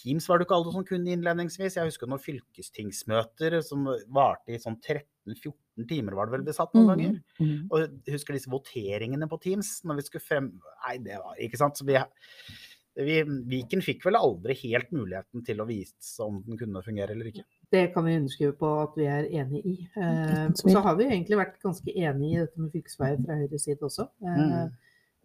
Teams 0.00 0.28
var 0.28 0.38
det 0.38 0.46
ikke 0.46 0.58
alle 0.58 0.74
som 0.74 0.84
kunne 0.86 1.14
innledningsvis. 1.14 1.78
Jeg 1.78 1.90
husker 1.90 2.10
noen 2.10 2.22
fylkestingsmøter 2.22 3.58
som 3.64 3.88
varte 4.12 4.54
i 4.54 4.60
sånn 4.62 4.78
13-14 4.78 5.88
timer, 5.88 6.16
var 6.16 6.28
det 6.28 6.36
vel 6.36 6.46
besatt 6.46 6.76
noen 6.76 6.86
mm. 6.86 6.92
ganger. 6.92 7.16
Mm. 7.40 7.58
Og 7.70 7.82
jeg 7.82 8.16
husker 8.16 8.36
disse 8.36 8.52
voteringene 8.52 9.28
på 9.30 9.40
Teams 9.42 9.78
når 9.88 10.00
vi 10.00 10.06
skulle 10.08 10.28
frem... 10.28 10.52
Nei, 10.86 10.96
det 11.04 11.20
var 11.22 11.42
ikke 11.42 11.60
sant. 11.60 11.80
Så 11.80 11.88
vi 11.88 11.98
vi, 12.96 13.18
Viken 13.50 13.82
fikk 13.84 14.06
vel 14.06 14.16
aldri 14.16 14.56
helt 14.62 14.88
muligheten 14.94 15.44
til 15.44 15.60
å 15.60 15.66
vise 15.68 16.24
om 16.24 16.38
den 16.46 16.56
kunne 16.60 16.80
fungere 16.84 17.12
eller 17.12 17.28
ikke. 17.28 17.44
Det 17.72 17.82
kan 17.92 18.06
vi 18.06 18.16
underskrive 18.16 18.54
på 18.56 18.70
at 18.80 18.96
vi 18.96 19.08
er 19.10 19.28
enig 19.42 19.60
i. 19.68 19.76
Eh, 20.00 20.46
så 20.56 20.80
har 20.84 20.96
vi 20.96 21.08
egentlig 21.10 21.38
vært 21.42 21.58
ganske 21.62 21.92
enig 21.92 22.30
i 22.32 22.40
dette 22.40 22.62
med 22.62 22.72
fylkesveier 22.72 23.20
fra 23.20 23.38
høyre 23.42 23.60
side 23.60 23.88
også. 23.90 24.08
Eh, 24.24 24.40
mm. 24.40 24.72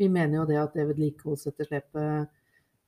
Vi 0.01 0.09
mener 0.11 0.41
jo 0.41 0.45
det 0.49 0.59
at 0.59 0.75
det 0.75 0.87
vedlikeholdsetterslepet 0.89 2.37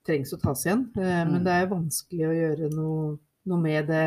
trengs 0.08 0.34
å 0.36 0.40
tas 0.42 0.66
igjen. 0.68 0.86
Eh, 0.98 1.16
mm. 1.24 1.34
Men 1.34 1.48
det 1.48 1.56
er 1.56 1.72
vanskelig 1.72 2.28
å 2.28 2.36
gjøre 2.38 2.70
noe, 2.76 3.18
noe 3.50 3.64
med 3.64 3.92
det 3.92 4.06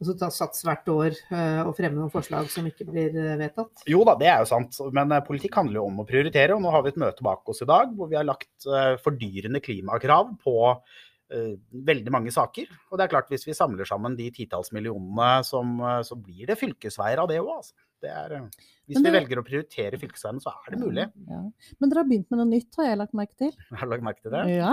og 0.00 0.14
ta 0.16 0.30
sats 0.32 0.62
hvert 0.64 0.86
år 0.88 1.10
eh, 1.12 1.58
og 1.60 1.74
fremme 1.76 1.98
noen 1.98 2.12
forslag 2.12 2.46
som 2.48 2.64
ikke 2.64 2.86
blir 2.88 3.12
uh, 3.12 3.34
vedtatt? 3.36 3.82
Jo 3.84 4.00
da, 4.08 4.14
det 4.16 4.30
er 4.32 4.38
jo 4.40 4.48
sant. 4.48 4.78
Men 4.96 5.12
uh, 5.12 5.18
politikk 5.26 5.58
handler 5.60 5.76
jo 5.76 5.84
om 5.90 6.00
å 6.00 6.06
prioritere. 6.08 6.56
Og 6.56 6.64
nå 6.64 6.72
har 6.72 6.86
vi 6.86 6.94
et 6.94 7.02
møte 7.02 7.26
bak 7.26 7.52
oss 7.52 7.60
i 7.60 7.68
dag 7.68 7.92
hvor 7.92 8.08
vi 8.08 8.16
har 8.16 8.24
lagt 8.24 8.64
fordyrende 9.04 9.60
klimakrav 9.60 10.32
på 10.40 10.56
veldig 11.30 12.10
mange 12.10 12.32
saker. 12.34 12.72
Og 12.90 12.96
det 12.98 13.04
er 13.04 13.10
klart, 13.12 13.28
hvis 13.30 13.44
vi 13.46 13.54
samler 13.54 13.86
sammen 13.86 14.16
de 14.18 14.24
titalls 14.34 14.72
millionene, 14.74 15.44
som, 15.46 15.76
så 16.02 16.16
blir 16.18 16.48
det 16.48 16.56
fylkesveier 16.58 17.20
av 17.22 17.28
det 17.30 17.36
òg, 17.38 17.52
altså. 17.60 17.76
Det 18.00 18.10
er, 18.10 18.34
hvis 18.88 18.96
det, 18.96 19.04
vi 19.04 19.12
velger 19.14 19.38
å 19.38 19.44
prioritere 19.46 20.00
fylkesveiene, 20.00 20.42
så 20.42 20.50
er 20.56 20.74
det 20.74 20.80
mulig. 20.80 21.04
Ja. 21.28 21.40
Men 21.78 21.92
dere 21.92 22.02
har 22.02 22.08
begynt 22.08 22.32
med 22.32 22.40
noe 22.40 22.48
nytt, 22.48 22.70
har 22.80 22.88
jeg 22.88 22.98
lagt 22.98 23.14
merke 23.20 23.36
til? 23.36 23.52
Jeg 23.52 23.76
Har 23.78 23.86
du 23.86 23.92
lagt 23.94 24.06
merke 24.08 24.24
til 24.24 24.34
det? 24.34 24.42
Ja. 24.56 24.72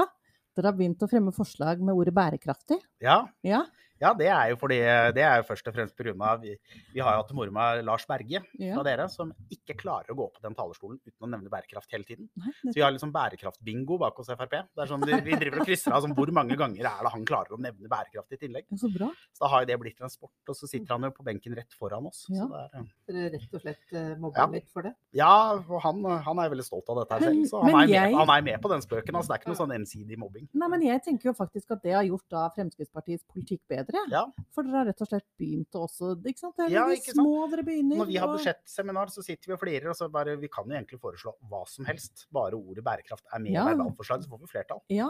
Dere 0.57 0.71
har 0.71 0.77
begynt 0.77 1.03
å 1.05 1.09
fremme 1.09 1.31
forslag 1.35 1.81
med 1.85 1.93
ordet 1.93 2.15
bærekraftig. 2.17 2.79
Ja. 3.03 3.19
ja. 3.45 3.61
Ja, 4.01 4.13
det 4.17 4.29
er 4.31 4.51
jo 4.51 4.59
fordi 4.61 4.79
det 5.17 5.25
er 5.25 5.41
jo 5.41 5.47
først 5.49 5.67
og 5.69 5.75
fremst 5.75 5.97
pga. 5.97 6.33
Vi, 6.41 6.53
vi 6.93 7.03
har 7.03 7.17
jo 7.17 7.23
hatt 7.23 7.33
moro 7.37 7.53
med 7.53 7.83
Lars 7.87 8.05
Berge 8.07 8.43
fra 8.45 8.69
ja. 8.69 8.85
dere, 8.85 9.07
som 9.11 9.33
ikke 9.53 9.77
klarer 9.79 10.13
å 10.13 10.17
gå 10.17 10.29
på 10.35 10.43
den 10.45 10.55
talerstolen 10.57 11.01
uten 11.03 11.27
å 11.27 11.31
nevne 11.31 11.51
bærekraft 11.51 11.91
hele 11.95 12.07
tiden. 12.07 12.29
Nei, 12.39 12.53
så 12.61 12.75
vi 12.77 12.85
har 12.85 12.93
liksom 12.95 13.11
bærekraftbingo 13.15 13.99
bak 14.01 14.21
hos 14.21 14.31
Frp. 14.31 14.55
Det 14.71 14.85
er 14.85 14.91
sånn, 14.91 15.03
vi, 15.03 15.35
driver 15.41 15.63
og 15.63 15.69
krysser 15.69 15.95
av 15.97 16.05
sånn, 16.05 16.15
hvor 16.17 16.31
mange 16.35 16.57
ganger 16.59 16.89
er 16.89 17.03
det 17.07 17.13
han 17.13 17.27
klarer 17.27 17.57
å 17.57 17.61
nevne 17.61 17.91
bærekraft 17.91 18.37
i 18.37 18.41
tillegg. 18.45 18.69
Så, 18.77 18.91
bra. 18.93 19.11
så 19.35 19.45
da 19.45 19.51
har 19.55 19.65
jo 19.65 19.71
det 19.73 19.79
blitt 19.81 20.03
en 20.05 20.13
sport, 20.13 20.35
og 20.47 20.57
så 20.57 20.69
sitter 20.69 20.95
han 20.95 21.09
jo 21.09 21.13
på 21.17 21.25
benken 21.27 21.57
rett 21.57 21.75
foran 21.77 22.07
oss. 22.09 22.25
Ja. 22.31 22.45
Så 22.45 22.53
det 22.53 22.63
er, 22.63 22.87
Dere 23.07 23.29
rett 23.37 23.57
og 23.57 23.63
slett 23.63 23.95
mobba 24.19 24.37
mobber 24.37 24.57
ja. 24.57 24.61
litt 24.61 24.69
for 24.73 24.85
det? 24.85 24.93
Ja, 25.15 25.33
og 25.57 25.81
han, 25.83 26.03
han, 26.25 26.41
er 26.41 26.51
veldig 26.53 26.65
stolt 26.65 26.89
av 26.91 27.01
dette 27.01 27.17
her 27.17 27.25
selv. 27.27 27.43
Så 27.49 27.61
han 27.63 27.73
er, 27.73 27.91
jeg... 27.91 28.11
med, 28.11 28.17
han, 28.19 28.31
er 28.33 28.45
med, 28.47 28.59
på 28.63 28.71
den 28.71 28.83
spøken. 28.83 29.15
Altså, 29.15 29.31
det 29.31 29.35
er 29.35 29.41
ikke 29.41 29.51
noe 29.51 29.61
sånn 29.61 29.75
ensidig 29.77 30.19
mobbing. 30.21 30.47
Nei, 30.57 30.69
men 30.73 30.85
jeg 30.85 31.03
tenker 31.05 31.31
jo 31.31 31.35
faktisk 31.37 31.75
at 31.75 31.83
det 31.85 31.95
har 31.95 32.05
gjort 32.07 32.27
da 32.33 32.45
Fremskrittspartiets 32.55 33.25
politikk 33.31 33.63
bedre. 33.69 33.86
Ja. 34.11 34.23
For 34.55 34.67
dere 34.67 34.81
har 34.81 34.87
rett 34.89 35.03
og 35.03 35.09
slett 35.09 35.25
begynt 35.39 35.77
også, 35.77 36.11
ikke 36.27 36.41
sant? 36.41 36.55
Det 36.57 36.65
er 36.67 36.75
ja, 36.75 36.83
ikke 36.91 37.15
små 37.15 37.33
sant? 37.43 37.53
dere 37.53 37.65
begynner. 37.67 38.01
Når 38.01 38.09
vi 38.09 38.19
har 38.21 38.31
budsjettseminar, 38.31 39.11
så 39.13 39.23
sitter 39.25 39.51
vi 39.51 39.55
og 39.55 39.61
flirer, 39.61 39.87
og 39.93 39.97
så 39.99 40.09
bare 40.11 40.35
Vi 40.41 40.49
kan 40.51 40.67
jo 40.67 40.75
egentlig 40.75 40.99
foreslå 41.03 41.33
hva 41.51 41.63
som 41.69 41.87
helst. 41.89 42.27
Bare 42.35 42.59
ordet 42.59 42.83
bærekraft 42.85 43.25
er 43.31 43.43
med 43.43 43.53
i 43.53 43.57
ja. 43.57 43.65
verbalforslag, 43.69 44.25
så 44.25 44.33
får 44.33 44.43
vi 44.43 44.51
flertall. 44.51 44.83
Ja, 44.93 45.09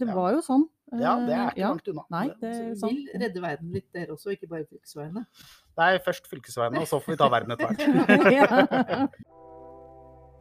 det 0.00 0.08
var 0.10 0.38
jo 0.38 0.40
sånn. 0.46 0.66
Ja, 0.94 1.14
det 1.24 1.34
er 1.34 1.46
ikke 1.50 1.62
ja. 1.64 1.70
langt 1.74 1.90
unna. 1.90 2.06
Nei, 2.14 2.24
det 2.40 2.50
er 2.54 2.72
sånn. 2.78 2.94
Vi 2.94 3.06
vil 3.08 3.22
redde 3.24 3.44
verden 3.44 3.74
litt, 3.74 3.88
dere 3.96 4.14
også, 4.14 4.34
ikke 4.36 4.50
bare 4.50 4.66
fylkesveiene. 4.68 5.24
Nei, 5.80 5.92
først 6.04 6.28
fylkesveiene, 6.30 6.84
og 6.84 6.90
så 6.90 7.00
får 7.02 7.16
vi 7.16 7.22
ta 7.22 7.30
verden 7.34 7.56
etter 7.56 7.72
hvert. 7.72 9.22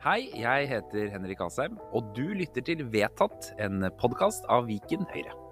Hei, 0.04 0.20
jeg 0.36 0.68
heter 0.68 1.14
Henrik 1.14 1.40
Asheim, 1.46 1.78
og 1.96 2.12
du 2.18 2.26
lytter 2.36 2.66
til 2.68 2.84
Vedtatt, 2.92 3.54
en 3.64 3.88
podkast 4.02 4.44
av 4.52 4.68
Viken 4.68 5.08
Høyre. 5.14 5.42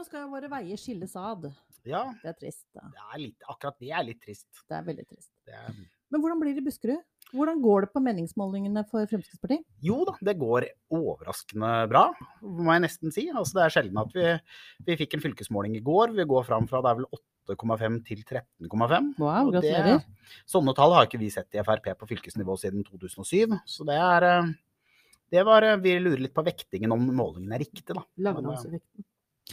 Nå 0.00 0.08
skal 0.08 0.28
våre 0.32 0.48
veier 0.48 0.80
skilles 0.80 1.12
ad. 1.18 1.50
Ja. 1.88 2.06
Det 2.22 2.32
er 2.32 2.36
trist. 2.38 2.66
da. 2.76 2.88
Det 2.92 3.06
er 3.06 3.20
litt, 3.20 3.48
akkurat 3.48 3.80
det 3.80 3.90
er 3.92 4.04
litt 4.06 4.20
trist. 4.24 4.48
Det 4.68 4.76
er 4.76 4.84
veldig 4.86 5.06
trist. 5.08 5.32
Er... 5.48 5.80
Men 6.10 6.22
hvordan 6.22 6.40
blir 6.40 6.56
det 6.56 6.62
i 6.62 6.66
Buskerud? 6.66 7.02
Hvordan 7.30 7.60
går 7.62 7.84
det 7.84 7.90
på 7.94 8.00
meningsmålingene 8.02 8.82
for 8.90 9.06
Fremskrittspartiet? 9.06 9.62
Jo 9.86 10.00
da, 10.08 10.16
det 10.26 10.34
går 10.40 10.66
overraskende 10.96 11.68
bra, 11.92 12.08
må 12.42 12.72
jeg 12.74 12.82
nesten 12.82 13.14
si. 13.14 13.28
Altså, 13.30 13.58
det 13.58 13.66
er 13.66 13.74
sjelden 13.76 14.00
at 14.02 14.16
vi, 14.16 14.32
vi 14.88 14.96
fikk 14.98 15.14
en 15.14 15.22
fylkesmåling 15.28 15.76
i 15.78 15.84
går. 15.86 16.16
Vi 16.16 16.26
går 16.32 16.48
fram 16.48 16.66
fra 16.70 16.80
det 16.82 16.90
er 16.90 16.98
vel 17.02 17.06
8,5 17.54 18.00
til 18.08 18.24
13,5. 18.24 19.12
Wow, 19.20 19.52
gratulerer. 19.52 20.02
Sånne 20.50 20.74
tall 20.80 20.96
har 20.96 21.06
ikke 21.06 21.22
vi 21.22 21.30
sett 21.30 21.54
i 21.54 21.62
Frp 21.62 21.92
på 22.00 22.10
fylkesnivå 22.10 22.58
siden 22.58 22.82
2007. 22.88 23.54
Så 23.68 23.86
det 23.86 24.00
er 24.00 24.26
eh, 24.32 24.50
det 25.30 25.46
var, 25.46 25.62
eh, 25.62 25.78
Vi 25.78 25.94
lurer 26.02 26.24
litt 26.24 26.34
på 26.34 26.46
vektingen 26.46 26.90
om 26.96 27.06
målingen 27.14 27.54
er 27.54 27.62
riktig, 27.62 27.86
da. 27.94 28.02
Lavlandseffekten. 28.26 29.06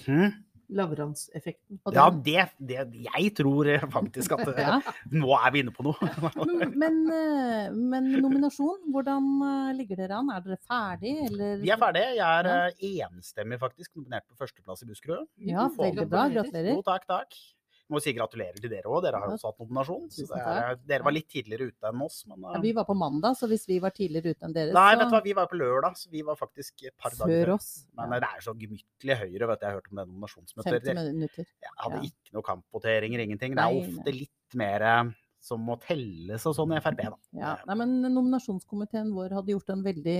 Hmm? 0.06 0.36
Lavranseffekten. 0.68 1.80
Ja, 1.96 2.10
det, 2.12 2.42
det, 2.60 2.82
jeg 3.06 3.30
tror 3.38 3.70
faktisk 3.94 4.34
at 4.36 4.50
ja. 4.60 4.80
nå 5.16 5.30
er 5.38 5.54
vi 5.56 5.62
inne 5.64 5.72
på 5.72 5.86
noe. 5.88 6.10
men, 6.82 6.98
eh, 7.16 7.70
men, 7.72 8.10
nominasjon, 8.20 8.82
hvordan 8.92 9.30
eh, 9.48 9.70
ligger 9.78 10.02
dere 10.04 10.20
an? 10.20 10.34
Er 10.36 10.44
dere 10.44 10.60
ferdig, 10.60 11.16
eller? 11.30 11.62
Vi 11.64 11.72
er 11.72 11.80
ferdige. 11.80 12.10
Jeg 12.20 12.42
er 12.42 12.52
ja. 12.52 12.58
Eh, 12.74 13.06
enstemmig 13.08 13.62
faktisk 13.64 13.94
nominert 13.96 14.28
på 14.28 14.36
førsteplass 14.44 14.84
i 14.84 14.90
Buskerud. 14.92 15.24
Ja, 15.48 15.70
veldig 15.72 16.10
bra. 16.12 16.28
Gratulerer. 16.36 16.74
Jo, 16.76 16.84
takk, 16.86 17.08
takk. 17.08 17.40
Må 17.88 18.02
si 18.04 18.12
gratulerer 18.12 18.58
til 18.60 18.68
dere 18.72 18.90
òg, 18.92 19.00
dere 19.06 19.22
har 19.22 19.30
jo 19.30 19.36
også 19.38 19.48
hatt 19.48 19.62
nominasjon. 19.64 20.08
Så 20.12 20.26
er, 20.36 20.76
dere 20.90 21.06
var 21.08 21.14
litt 21.16 21.30
tidligere 21.32 21.70
ute 21.70 21.88
enn 21.88 22.02
oss, 22.04 22.18
men 22.28 22.42
Ja, 22.44 22.58
eh, 22.58 22.64
vi 22.66 22.74
var 22.76 22.84
på 22.90 22.96
mandag, 23.00 23.38
så 23.40 23.48
hvis 23.48 23.64
vi 23.70 23.78
var 23.80 23.94
tidligere 23.96 24.34
ute 24.36 24.44
enn 24.44 24.56
dere, 24.58 24.74
Nei, 24.76 24.90
vet 25.00 25.08
du 25.08 25.16
hva, 25.16 25.22
vi 25.24 25.36
var 25.38 25.48
på 25.48 25.60
lørdag, 25.62 25.96
så 25.96 26.12
vi 26.12 26.24
var 26.28 26.36
faktisk 26.36 26.84
et 26.84 26.96
par 27.00 27.16
dager 27.16 27.32
før 27.32 27.54
oss. 27.56 27.70
Men 27.96 28.12
eh, 28.18 28.20
det 28.26 28.28
er 28.34 28.44
så 28.44 28.56
gemyttlig 28.60 29.18
Høyre, 29.22 29.48
vet 29.54 29.62
du. 29.62 29.64
Jeg 29.64 29.72
har 29.72 29.78
hørt 29.80 29.88
om 29.94 30.02
det 30.02 30.08
nominasjonsmøtet. 30.10 30.90
50 30.92 31.14
minutter. 31.14 31.48
Jeg 31.64 31.74
hadde 31.86 32.02
ikke 32.10 32.36
noe 32.36 32.48
kampvoteringer, 32.50 33.24
ingenting. 33.24 33.56
Det 33.56 33.64
er 33.64 33.80
ofte 33.80 34.16
litt 34.18 34.60
mer 34.60 34.88
eh, 34.92 35.16
som 35.48 35.64
må 35.64 35.78
telles 35.80 36.44
og 36.50 36.58
sånn 36.58 36.76
i 36.76 36.82
Frp, 36.84 37.00
da. 37.08 37.16
Ja, 37.40 37.56
nei, 37.70 37.76
men 37.80 38.02
nominasjonskomiteen 38.12 39.14
vår 39.16 39.32
hadde 39.38 39.54
gjort 39.56 39.70
en 39.72 39.84
veldig 39.86 40.20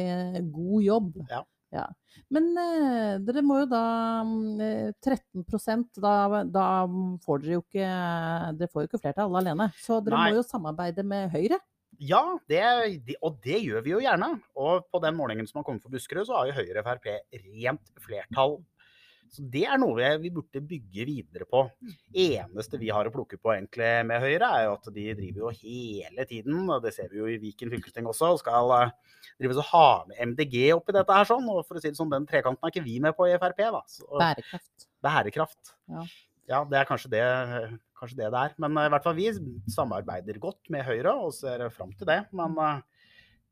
god 0.56 0.84
jobb. 0.88 1.14
Ja. 1.28 1.44
Men 2.34 2.50
eh, 2.60 3.16
dere 3.24 3.44
må 3.46 3.62
jo 3.62 3.70
da 3.72 3.84
mm, 4.26 4.62
eh, 4.64 4.92
13 5.04 5.86
da, 6.02 6.44
da 6.44 6.68
får 7.24 7.44
dere 7.44 7.58
jo 7.58 7.64
ikke 7.64 7.90
Dere 8.58 8.72
får 8.72 8.84
jo 8.84 8.90
ikke 8.90 9.02
flertall 9.04 9.40
alene. 9.40 9.70
Så 9.80 10.00
dere 10.04 10.18
Nei. 10.18 10.30
må 10.32 10.40
jo 10.40 10.48
samarbeide 10.48 11.06
med 11.08 11.34
Høyre. 11.36 11.60
Ja, 11.98 12.22
det, 12.50 12.62
det, 13.08 13.16
og 13.26 13.40
det 13.44 13.62
gjør 13.64 13.84
vi 13.86 13.96
jo 13.96 14.02
gjerne. 14.04 14.36
Og 14.60 14.86
på 14.92 15.02
den 15.02 15.16
målingen 15.18 15.48
som 15.50 15.62
har 15.62 15.68
kommet 15.68 15.86
for 15.86 15.94
Buskerud, 15.94 16.28
så 16.28 16.40
har 16.40 16.50
jo 16.50 16.58
Høyre 16.60 16.84
og 16.84 16.90
Frp 16.90 17.08
rent 17.48 17.94
flertall. 18.04 18.60
Så 19.34 19.44
det 19.54 19.64
er 19.68 19.80
noe 19.82 20.12
vi, 20.22 20.32
burde 20.34 20.62
bygge 20.70 21.06
videre 21.10 21.48
på. 21.50 21.64
Eneste 22.14 22.80
vi 22.82 22.92
har 22.94 23.08
å 23.08 23.14
plukke 23.14 23.40
på 23.42 23.54
egentlig 23.54 23.90
med 24.08 24.24
Høyre, 24.24 24.50
er 24.50 24.68
jo 24.68 24.76
at 24.78 24.90
de 24.96 25.08
driver 25.20 25.46
jo 25.46 25.54
hele 25.62 26.28
tiden, 26.30 26.62
og 26.66 26.86
det 26.86 26.94
ser 26.96 27.12
vi 27.12 27.22
jo 27.22 27.32
i 27.32 27.40
Viken 27.42 27.74
fylkesting 27.74 28.08
også, 28.10 28.34
og 28.36 28.42
skal 28.44 28.76
eh, 28.78 28.94
drive 29.42 29.60
og 29.60 29.70
ha 29.74 29.90
med 30.12 30.22
MDG 30.34 30.60
oppi 30.76 30.96
dette 30.96 31.20
her 31.20 31.28
sånn. 31.30 31.50
Og 31.54 31.64
for 31.68 31.80
å 31.80 31.84
si 31.84 31.92
det 31.92 32.00
sånn, 32.00 32.14
den 32.14 32.30
trekanten 32.30 32.64
er 32.64 32.74
ikke 32.74 32.88
vi 32.88 33.00
med 33.04 33.18
på 33.18 33.28
i 33.30 33.36
Frp, 33.42 33.66
da. 33.78 33.84
Så, 33.92 34.08
Bærekraft. 34.16 34.90
bærekraft. 35.06 35.76
Ja. 35.92 36.08
Ja, 36.48 36.62
det 36.64 36.78
er 36.80 36.88
kanskje 36.88 37.10
det, 37.12 37.24
kanskje 38.00 38.22
det 38.22 38.30
det 38.32 38.44
er. 38.46 38.54
Men 38.64 38.78
eh, 38.80 38.88
i 38.88 38.92
hvert 38.94 39.04
fall 39.04 39.18
vi 39.18 39.32
samarbeider 39.74 40.40
godt 40.40 40.72
med 40.72 40.86
Høyre 40.88 41.18
og 41.26 41.36
ser 41.36 41.66
fram 41.76 41.92
til 42.00 42.08
det. 42.08 42.22
Men 42.36 42.56
uh, 42.56 42.78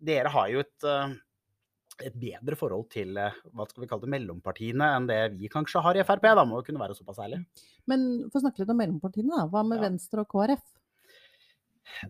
dere 0.05 0.31
har 0.31 0.51
jo 0.51 0.63
et, 0.63 0.87
eh, 0.87 1.15
et 2.03 2.15
bedre 2.19 2.57
forhold 2.59 2.89
til 2.91 3.15
eh, 3.21 3.35
hva 3.55 3.67
skal 3.69 3.85
vi 3.85 3.89
kalle 3.91 4.03
det, 4.03 4.11
mellompartiene 4.15 4.89
enn 4.97 5.09
det 5.09 5.19
vi 5.37 5.51
kanskje 5.51 5.83
har 5.85 5.97
i 5.97 6.03
Frp. 6.07 6.27
Da 6.35 6.45
må 6.47 6.59
jo 6.59 6.67
kunne 6.67 6.81
være 6.81 6.97
såpass 6.97 7.21
ærlig. 7.23 7.43
Men 7.89 8.25
få 8.33 8.41
snakke 8.43 8.63
litt 8.63 8.73
om 8.73 8.81
mellompartiene, 8.81 9.31
da. 9.31 9.45
Hva 9.51 9.63
med 9.67 9.79
Ja. 9.79 9.87
Venstre 9.89 10.25
og 10.25 10.31
KrF? 10.33 10.65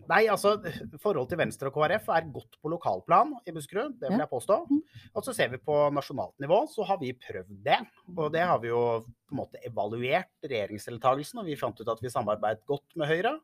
Nei, 0.08 0.22
altså 0.32 0.56
forholdet 1.02 1.34
til 1.34 1.40
Venstre 1.40 1.70
og 1.70 1.76
KrF 1.76 2.08
er 2.16 2.28
godt 2.32 2.56
på 2.62 2.70
lokalplan 2.72 3.34
i 3.46 3.52
Buskerud, 3.54 3.98
det 4.00 4.10
vil 4.10 4.22
jeg 4.22 4.30
påstå. 4.30 4.56
Mm. 4.70 4.80
Og 5.12 5.26
så 5.26 5.34
ser 5.36 5.52
vi 5.52 5.60
på 5.62 5.76
nasjonalt 5.94 6.34
nivå, 6.42 6.62
så 6.72 6.86
har 6.88 6.98
vi 7.02 7.12
prøvd 7.14 7.60
det. 7.66 7.78
Og 8.16 8.32
det 8.34 8.42
har 8.48 8.58
vi 8.62 8.72
jo 8.72 8.82
på 9.04 9.34
en 9.36 9.40
måte 9.42 9.60
evaluert 9.66 10.32
regjeringsdeltakelsen, 10.46 11.42
og 11.42 11.50
vi 11.50 11.58
fant 11.60 11.80
ut 11.80 11.92
at 11.92 12.02
vi 12.02 12.12
samarbeidet 12.12 12.66
godt 12.68 12.96
med 12.98 13.10
Høyre. 13.12 13.36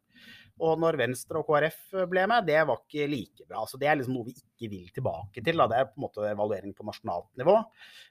Og 0.61 0.79
når 0.79 0.99
Venstre 1.01 1.41
og 1.41 1.49
KrF 1.49 2.07
ble 2.11 2.27
med, 2.31 2.47
det 2.47 2.61
var 2.69 2.83
ikke 2.83 3.09
like 3.11 3.47
bra. 3.49 3.65
Så 3.69 3.81
det 3.81 3.89
er 3.89 3.99
liksom 3.99 4.15
noe 4.15 4.29
vi 4.29 4.35
ikke 4.37 4.71
vil 4.71 4.91
tilbake 4.95 5.43
til. 5.43 5.59
Da. 5.59 5.69
Det 5.71 5.79
er 5.81 5.89
på 5.91 5.99
en 5.99 6.05
måte 6.05 6.29
evaluering 6.29 6.75
på 6.77 6.87
nasjonalt 6.87 7.31
nivå. 7.41 7.57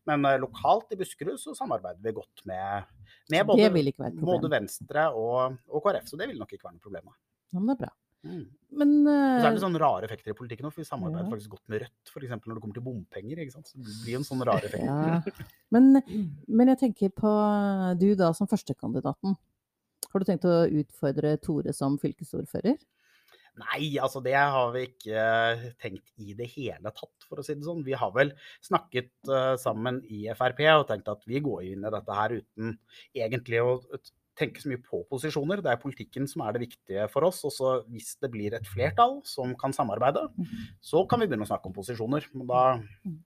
Men 0.09 0.27
eh, 0.27 0.39
lokalt 0.41 0.95
i 0.95 0.99
Buskerud 0.99 1.39
så 1.39 1.55
samarbeider 1.57 2.01
vi 2.03 2.15
godt 2.17 2.45
med, 2.49 2.91
med 3.31 3.47
både, 3.47 4.13
både 4.19 4.51
Venstre 4.51 5.09
og, 5.13 5.59
og 5.69 5.85
KrF, 5.85 6.09
så 6.09 6.19
det 6.19 6.31
vil 6.31 6.41
nok 6.41 6.55
ikke 6.55 6.67
være 6.67 6.79
noe 6.79 6.87
problem. 6.87 7.11
Ja, 7.51 7.59
men 7.59 7.69
det 7.69 7.77
er 7.77 7.83
bra. 7.85 7.93
Mm. 8.21 8.41
Men 8.77 8.91
uh, 9.07 9.11
så 9.11 9.47
er 9.47 9.47
eh, 9.47 9.55
det 9.55 9.63
sånne 9.63 9.79
rare 9.81 10.05
effekter 10.05 10.33
i 10.33 10.37
politikken 10.37 10.67
òg, 10.67 10.75
for 10.75 10.83
vi 10.83 10.87
samarbeider 10.89 11.25
Ja. 11.25 11.31
faktisk 11.31 11.55
godt 11.55 11.71
med 11.71 11.81
Rødt, 11.81 12.11
f.eks. 12.11 12.29
når 12.29 12.53
det 12.57 12.63
kommer 12.63 12.77
til 12.77 12.85
bompenger. 12.85 13.41
ikke 13.41 13.55
sant? 13.55 13.71
Så 13.71 13.81
det 13.81 13.95
blir 14.03 14.19
en 14.19 14.27
sånn 14.27 14.43
rar 14.45 14.67
effekt. 14.67 14.85
ja. 14.85 15.47
men, 15.73 16.01
men 16.47 16.73
jeg 16.73 16.81
tenker 16.83 17.13
på 17.15 17.31
du 18.01 18.11
da 18.19 18.29
som 18.37 18.49
førstekandidaten. 18.51 19.35
Har 20.11 20.21
du 20.21 20.27
tenkt 20.27 20.47
å 20.47 20.63
utfordre 20.81 21.37
Tore 21.43 21.73
som 21.75 21.97
fylkesordfører? 22.01 22.79
Nei, 23.59 23.97
altså 23.99 24.21
det 24.23 24.35
har 24.37 24.69
vi 24.71 24.85
ikke 24.87 25.15
eh, 25.19 25.63
tenkt 25.81 26.07
i 26.23 26.35
det 26.37 26.47
hele 26.53 26.93
tatt, 26.95 27.25
for 27.27 27.41
å 27.41 27.43
si 27.43 27.57
det 27.57 27.67
sånn. 27.67 27.83
Vi 27.83 27.97
har 27.99 28.13
vel 28.15 28.31
snakket 28.63 29.11
eh, 29.27 29.55
sammen 29.59 29.99
i 30.07 30.23
Frp 30.37 30.61
og 30.71 30.85
tenkt 30.87 31.11
at 31.11 31.27
vi 31.27 31.41
går 31.43 31.65
inn 31.73 31.83
i 31.83 31.91
dette 31.91 32.15
her 32.15 32.37
uten 32.39 32.77
egentlig 33.11 33.59
å 33.63 33.73
tenke 34.39 34.61
så 34.63 34.69
mye 34.71 34.79
på 34.81 35.01
posisjoner. 35.11 35.59
Det 35.61 35.71
er 35.73 35.79
politikken 35.81 36.27
som 36.29 36.41
er 36.45 36.55
det 36.55 36.61
viktige 36.63 37.07
for 37.11 37.27
oss. 37.27 37.41
Og 37.47 37.51
så 37.53 37.71
hvis 37.91 38.13
det 38.21 38.29
blir 38.33 38.53
et 38.57 38.67
flertall 38.67 39.19
som 39.27 39.53
kan 39.59 39.73
samarbeide, 39.75 40.23
så 40.81 41.03
kan 41.09 41.19
vi 41.21 41.27
begynne 41.27 41.45
å 41.45 41.49
snakke 41.51 41.67
om 41.69 41.75
posisjoner. 41.75 42.25
Men 42.33 42.47
da 42.47 42.61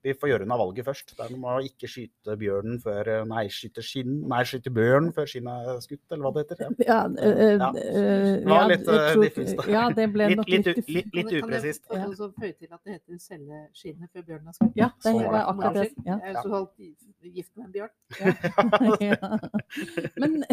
vi 0.04 0.16
får 0.18 0.32
gjøre 0.32 0.48
unna 0.48 0.58
valget 0.60 0.88
først. 0.88 1.14
Det 1.16 1.26
er 1.28 1.32
noe 1.36 1.44
med 1.44 1.60
å 1.60 1.66
ikke 1.70 1.90
skyte 1.92 2.38
bjørnen 2.42 2.82
før 2.84 3.12
Nei, 3.30 3.46
skyte 3.54 3.84
skinn 3.86 4.24
Nei, 4.28 4.42
skyte 4.50 4.72
bjørn 4.74 5.12
før 5.16 5.30
skinnet 5.30 5.70
er 5.76 5.80
skutt, 5.86 6.04
eller 6.12 6.26
hva 6.26 6.34
det 6.36 6.46
heter. 6.46 6.66
Ja. 6.66 6.72
Ja, 6.96 7.00
eh, 7.20 7.56
Ja. 7.56 7.70
eh, 7.70 8.40
Det 8.42 8.50
var 8.50 8.68
litt, 8.70 8.88
eh, 8.88 9.16
diffust. 9.22 9.68
Ja, 9.70 9.90
det 9.94 10.06
ble 10.14 10.28
Litt, 10.32 10.38
nok 10.42 10.50
litt, 10.50 10.66
litt, 10.66 10.88
litt, 10.90 11.14
litt 11.16 11.32
upresist. 11.44 11.86
Kan 11.90 12.02
jeg 12.02 12.10
også 12.16 12.32
føye 12.40 12.54
til 12.58 12.70
at 12.72 12.80
det 12.86 12.94
heter 12.98 13.20
selge 13.22 13.62
skinnet 13.76 14.10
før 14.14 14.26
bjørnen 14.30 14.48
er 14.50 14.56
skutt? 14.58 14.74
Ja, 14.80 14.90
det 15.04 15.14
var 15.26 15.50
akkurat 15.52 15.74
det. 15.80 15.88
Ja. 16.06 16.18
Jeg 16.24 16.36
er 16.36 16.42
så 16.42 16.68
gift 17.36 17.52
med 17.58 17.66
en 17.66 17.72
bjørn. 17.76 17.94
ja. 19.02 19.16
Men, 20.22 20.44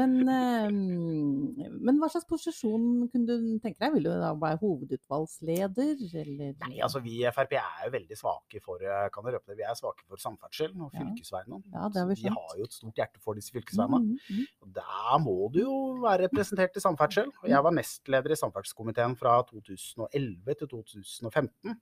men, 0.00 0.16
eh, 0.28 0.68
men 0.72 2.00
hva 2.00 2.10
slags 2.12 2.26
posisjon 2.30 3.06
kunne 3.12 3.28
du 3.28 3.58
tenke 3.62 3.78
deg? 3.78 3.94
Vil 3.96 4.08
du 4.08 4.10
da 4.10 4.32
være 4.40 4.60
hovedutvalgsleder, 4.62 6.02
eller? 6.24 6.52
Nei, 6.66 6.80
altså 6.82 7.02
Vi 7.04 7.20
i 7.22 7.32
Frp 7.34 7.56
er 7.60 7.86
jo 7.86 7.94
veldig 7.94 8.18
svake 8.18 8.62
for 8.64 8.82
eh, 8.82 9.06
kan 9.14 9.28
jeg 9.28 9.38
røpe 9.38 9.52
det, 9.52 9.60
vi 9.62 9.68
er 9.68 9.78
svake 9.78 10.06
for 10.08 10.20
samferdsel 10.20 10.74
og 10.74 10.92
fylkesveiene. 10.94 11.62
Ja, 11.74 11.88
det 11.92 12.02
har 12.02 12.10
vi 12.10 12.24
vi 12.24 12.32
har 12.32 12.58
jo 12.58 12.66
et 12.68 12.76
stort 12.76 13.00
hjerte 13.00 13.20
for 13.22 13.38
disse 13.38 13.52
fylkesveiene. 13.54 14.00
Mm, 14.00 14.18
mm. 14.18 14.44
Og 14.64 14.70
Da 14.76 15.18
må 15.22 15.36
du 15.52 15.60
jo 15.62 15.78
være 16.04 16.28
representert 16.28 16.76
i 16.78 16.82
samferdsel. 16.84 17.32
Og 17.42 17.50
jeg 17.50 17.66
var 17.66 17.74
nestleder 17.76 18.34
i 18.34 18.38
samferdselskomiteen 18.40 19.16
fra 19.20 19.36
2011 19.50 20.60
til 20.60 20.70
2015. 20.72 21.74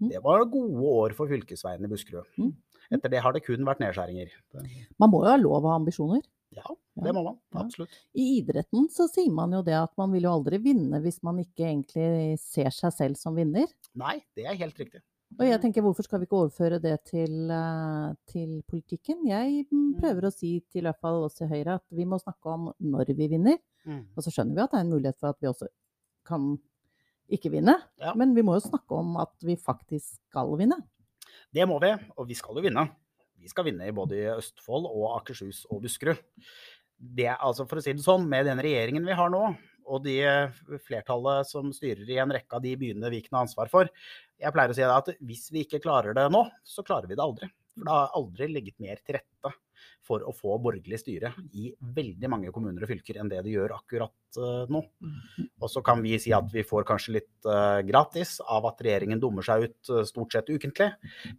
Mm. 0.00 0.10
Det 0.10 0.22
var 0.24 0.46
gode 0.50 0.86
år 1.00 1.16
for 1.18 1.30
fylkesveiene 1.30 1.88
i 1.88 1.92
Buskerud. 1.92 2.30
Mm. 2.38 2.54
Etter 2.94 3.12
det 3.12 3.22
har 3.24 3.34
det 3.34 3.44
kun 3.46 3.66
vært 3.66 3.80
nedskjæringer. 3.82 4.32
Man 5.00 5.12
må 5.12 5.24
jo 5.24 5.32
ha 5.32 5.38
lov 5.40 5.64
å 5.64 5.72
ha 5.72 5.78
ambisjoner. 5.80 6.22
Ja, 6.56 6.66
Ja. 6.96 7.02
det 7.06 7.14
må 7.16 7.24
man. 7.24 7.38
Ja. 7.54 7.64
Absolutt. 7.64 7.96
I 8.14 8.26
idretten 8.40 8.88
så 8.92 9.08
sier 9.10 9.32
man 9.34 9.52
jo 9.52 9.62
det 9.66 9.74
at 9.78 9.92
man 9.98 10.12
vil 10.14 10.26
jo 10.28 10.34
aldri 10.36 10.60
vinne 10.62 11.00
hvis 11.02 11.22
man 11.26 11.40
ikke 11.42 11.66
egentlig 11.66 12.38
ser 12.42 12.70
seg 12.74 12.92
selv 12.94 13.18
som 13.20 13.34
vinner. 13.36 13.66
Nei, 13.94 14.20
det 14.36 14.46
er 14.46 14.58
helt 14.60 14.78
riktig. 14.78 15.02
Og 15.34 15.48
jeg 15.48 15.58
tenker 15.64 15.82
hvorfor 15.82 16.06
skal 16.06 16.20
vi 16.22 16.28
ikke 16.28 16.38
overføre 16.44 16.78
det 16.78 16.94
til, 17.08 17.50
eh, 17.50 18.12
til 18.30 18.62
politikken? 18.70 19.24
Jeg 19.26 19.64
mm, 19.66 19.96
prøver 19.98 20.28
å 20.28 20.32
si 20.32 20.60
til 20.70 20.84
i 20.84 20.86
hvert 20.86 21.00
fall 21.02 21.24
oss 21.26 21.40
i 21.42 21.48
Høyre 21.50 21.80
at 21.80 21.86
vi 21.90 22.06
må 22.06 22.20
snakke 22.22 22.52
om 22.52 22.68
når 22.78 23.10
vi 23.18 23.26
vinner. 23.32 23.58
Mm. 23.84 24.04
Og 24.14 24.22
så 24.22 24.30
skjønner 24.30 24.54
vi 24.54 24.62
at 24.62 24.70
det 24.70 24.78
er 24.78 24.86
en 24.86 24.94
mulighet 24.94 25.18
for 25.18 25.34
at 25.34 25.40
vi 25.42 25.50
også 25.50 25.66
kan 26.28 26.52
ikke 27.34 27.50
vinne. 27.50 27.74
Ja. 27.98 28.14
Men 28.14 28.34
vi 28.36 28.44
må 28.46 28.54
jo 28.60 28.68
snakke 28.68 28.94
om 28.94 29.16
at 29.22 29.34
vi 29.42 29.56
faktisk 29.58 30.20
skal 30.30 30.54
vinne. 30.60 30.78
Det 31.54 31.66
må 31.66 31.80
vi, 31.82 31.90
og 32.16 32.28
vi 32.28 32.36
skal 32.38 32.54
jo 32.54 32.62
vinne. 32.62 32.86
Vi 33.44 33.52
skal 33.52 33.66
vinne 33.68 33.88
i 33.88 33.94
både 33.94 34.22
Østfold 34.38 34.88
og 34.88 35.18
Akershus 35.18 35.66
og 35.68 35.82
Buskerud. 35.84 36.20
Det, 36.96 37.28
altså 37.34 37.66
for 37.68 37.80
å 37.80 37.84
si 37.84 37.92
det 37.92 38.04
sånn, 38.04 38.24
Med 38.30 38.46
den 38.48 38.62
regjeringen 38.62 39.04
vi 39.04 39.16
har 39.18 39.28
nå, 39.32 39.42
og 39.84 40.04
de 40.06 40.14
eh, 40.24 40.62
flertallet 40.86 41.48
som 41.48 41.72
styrer 41.74 42.08
i 42.08 42.20
en 42.22 42.32
rekke 42.32 42.56
av 42.56 42.62
de 42.64 42.72
byene 42.80 43.10
Viken 43.12 43.36
har 43.36 43.44
ansvar 43.44 43.68
for 43.72 43.90
Jeg 44.40 44.54
pleier 44.54 44.72
å 44.72 44.78
si 44.78 44.86
at 44.86 45.10
hvis 45.20 45.50
vi 45.52 45.66
ikke 45.66 45.82
klarer 45.84 46.16
det 46.16 46.24
nå, 46.32 46.46
så 46.64 46.86
klarer 46.86 47.10
vi 47.10 47.18
det 47.18 47.24
aldri. 47.24 47.50
For 47.74 47.84
det 47.84 47.92
har 47.92 48.16
aldri 48.16 48.48
ligget 48.54 48.80
mer 48.80 49.02
til 49.02 49.18
rette 49.18 49.52
for 50.04 50.24
å 50.24 50.32
få 50.36 50.56
borgerlig 50.62 50.98
styre 51.00 51.30
i 51.56 51.70
veldig 51.96 52.28
mange 52.30 52.52
kommuner 52.54 52.84
og 52.84 52.90
fylker 52.92 53.18
enn 53.20 53.28
det 53.28 53.42
det 53.44 53.52
gjør 53.52 53.76
akkurat 53.76 54.40
eh, 54.40 54.72
nå. 54.72 54.82
Og 55.60 55.68
så 55.72 55.84
kan 55.84 56.00
vi 56.04 56.16
si 56.22 56.32
at 56.36 56.48
vi 56.52 56.64
får 56.64 56.88
kanskje 56.88 57.18
litt 57.18 57.48
eh, 57.50 57.80
gratis 57.88 58.38
av 58.40 58.68
at 58.70 58.80
regjeringen 58.84 59.20
dummer 59.20 59.44
seg 59.44 59.68
ut 59.68 59.94
stort 60.08 60.36
sett 60.36 60.52
ukentlig, 60.52 60.92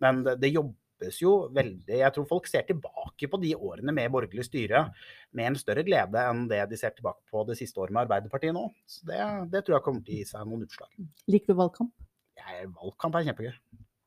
men 0.04 0.26
det, 0.28 0.40
det 0.44 0.54
jobbes 0.96 1.20
jo 1.22 1.32
veldig 1.54 2.00
Jeg 2.00 2.14
tror 2.16 2.28
folk 2.28 2.48
ser 2.48 2.64
tilbake 2.68 3.28
på 3.30 3.40
de 3.42 3.54
årene 3.56 3.94
med 3.94 4.12
borgerlig 4.12 4.46
styre 4.48 4.92
med 5.36 5.46
en 5.52 5.56
større 5.56 5.84
glede 5.84 6.16
enn 6.30 6.48
det 6.48 6.64
de 6.70 6.78
ser 6.78 6.92
tilbake 6.96 7.22
på 7.32 7.46
det 7.48 7.58
siste 7.58 7.78
året 7.80 7.92
med 7.92 8.06
Arbeiderpartiet 8.06 8.54
nå. 8.56 8.70
Så 8.88 9.06
det, 9.06 9.20
det 9.52 9.66
tror 9.66 9.78
jeg 9.78 9.84
kommer 9.86 10.02
til 10.06 10.16
å 10.16 10.18
gi 10.20 10.26
seg 10.30 10.46
noen 10.48 10.64
utslag. 10.66 10.90
Liker 11.28 11.54
du 11.54 11.60
valgkamp? 11.60 11.92
Ja, 12.38 12.64
valgkamp 12.82 13.16
er 13.16 13.28
kjempegøy. 13.30 13.54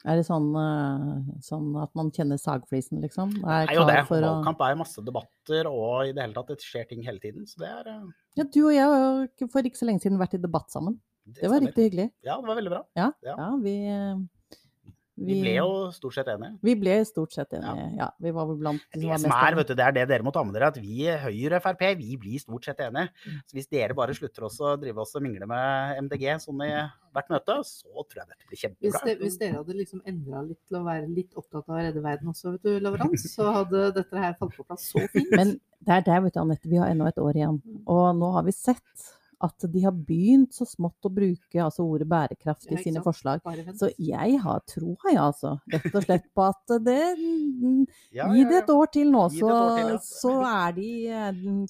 Er 0.07 0.15
det 0.21 0.25
sånn, 0.29 0.53
eh, 0.55 1.39
sånn 1.43 1.73
at 1.83 1.91
man 1.99 2.13
kjenner 2.15 2.39
sagflisen, 2.39 3.01
liksom? 3.03 3.33
Er 3.43 3.67
Det 3.67 3.75
er 3.75 3.81
jo 3.81 3.87
det. 3.89 4.07
for 4.07 4.23
Valgkamp 4.23 4.61
er 4.63 4.77
masse 4.79 5.03
debatter, 5.05 5.67
og 5.67 6.07
i 6.07 6.13
det 6.15 6.23
hele 6.23 6.37
tatt 6.37 6.53
det 6.53 6.63
skjer 6.63 6.87
ting 6.89 7.03
hele 7.03 7.19
tiden. 7.19 7.49
Så 7.51 7.59
det 7.59 7.67
er 7.69 7.91
eh, 7.97 8.05
Ja, 8.39 8.45
du 8.45 8.61
og 8.69 8.73
jeg 8.73 8.87
har 8.87 9.51
for 9.51 9.67
ikke 9.67 9.81
så 9.81 9.89
lenge 9.91 10.01
siden 10.01 10.21
vært 10.23 10.39
i 10.39 10.43
debatt 10.45 10.71
sammen. 10.71 11.01
Det 11.27 11.51
var 11.51 11.61
riktig 11.61 11.91
hyggelig. 11.91 12.07
Ja, 12.25 12.39
det 12.39 12.47
var 12.47 12.57
veldig 12.61 12.71
bra. 12.73 12.83
Ja, 12.97 13.11
Ja. 13.27 13.35
ja 13.37 13.49
vi, 13.61 13.75
eh, 15.19 15.27
Vi 15.29 15.37
ble 15.43 15.55
jo 15.59 15.69
stort 15.95 16.15
sett 16.17 16.29
enige. 16.33 16.53
Vi 16.65 16.75
ble 16.79 16.95
stort 17.09 17.35
sett 17.35 17.57
enige, 17.59 17.89
ja. 17.99 18.09
Vi 18.23 18.33
var 18.37 18.47
vel 18.51 18.61
blant 18.63 18.85
de 18.95 19.05
var 19.09 19.19
som 19.19 19.29
mest 19.29 19.37
er, 19.37 19.47
enige. 19.49 19.59
vet 19.61 19.73
du, 19.73 19.75
det 19.79 19.87
er 19.87 19.97
det 19.99 20.07
dere 20.13 20.27
må 20.27 20.33
ta 20.35 20.45
med 20.47 20.57
dere, 20.57 20.71
at 20.73 20.81
vi 20.81 21.03
i 21.05 21.17
Høyre 21.25 21.59
og 21.59 21.67
Frp 21.67 21.85
vi 21.99 22.17
blir 22.21 22.43
stort 22.43 22.69
sett 22.71 22.81
enige. 22.87 23.11
Mm. 23.27 23.43
Så 23.51 23.59
hvis 23.59 23.71
dere 23.73 23.97
bare 23.99 24.17
slutter 24.17 24.49
også 24.49 24.73
å 24.73 24.79
drive 24.81 25.05
oss 25.05 25.17
og 25.19 25.25
mingle 25.27 25.51
med 25.51 26.03
MDG 26.07 26.27
sånn 26.45 26.65
i 26.67 26.73
hvert 27.17 27.33
møte, 27.33 27.59
så 27.67 28.05
tror 28.07 28.23
jeg 28.23 28.29
dette 28.31 28.47
blir 28.47 28.55
Hvis, 28.55 28.65
kjempebra. 28.65 29.05
det, 29.09 29.17
hvis 29.23 29.39
dere 29.41 29.61
hadde 29.61 29.79
liksom 29.79 30.03
endra 30.07 30.43
litt 30.47 30.61
til 30.69 30.81
å 30.81 30.85
være 30.87 31.11
litt 31.11 31.39
opptatt 31.39 31.65
av 31.67 31.77
å 31.77 31.83
redde 31.83 32.05
verden 32.05 32.33
også, 32.33 32.55
vet 32.57 32.69
du, 32.69 32.75
Lavrans, 32.85 33.29
så 33.33 33.53
hadde 33.61 33.89
dette 33.97 34.25
her 34.25 34.37
falt 34.39 34.57
på 34.57 34.67
plass 34.69 34.91
så 34.93 35.05
fint. 35.13 35.33
Men 35.35 35.57
det 35.85 35.95
er 35.95 36.05
der, 36.07 36.25
vet 36.25 36.35
du, 36.35 36.41
Anette, 36.43 36.69
vi 36.71 36.81
har 36.81 36.91
ennå 36.93 37.09
et 37.09 37.21
år 37.23 37.39
igjen. 37.39 37.63
Og 37.89 38.05
nå 38.19 38.33
har 38.35 38.47
vi 38.47 38.55
sett 38.55 39.09
at 39.45 39.67
de 39.71 39.83
har 39.85 39.95
begynt 39.95 40.55
så 40.55 40.67
smått 40.67 41.07
å 41.07 41.11
bruke 41.15 41.61
altså 41.63 41.85
ordet 41.87 42.09
bærekraft 42.11 42.73
i 42.75 42.79
sine 42.83 43.03
forslag. 43.05 43.43
Så 43.79 43.91
jeg 43.95 44.39
har 44.43 44.63
troa, 44.67 45.13
jeg, 45.13 45.21
altså. 45.23 45.53
Rett 45.71 45.95
og 45.95 46.07
slett 46.07 46.27
på 46.35 46.47
at 46.49 46.75
det 46.87 46.99
Ja, 48.19 48.29
Gi 48.33 48.45
det 48.49 48.63
et 48.63 48.71
år 48.73 48.91
til 48.93 49.11
nå, 49.13 49.25
så, 49.33 49.51
år 49.53 49.77
til, 49.79 49.93
ja. 49.93 49.99
så, 50.05 50.33
er 50.49 50.75
de, 50.77 50.89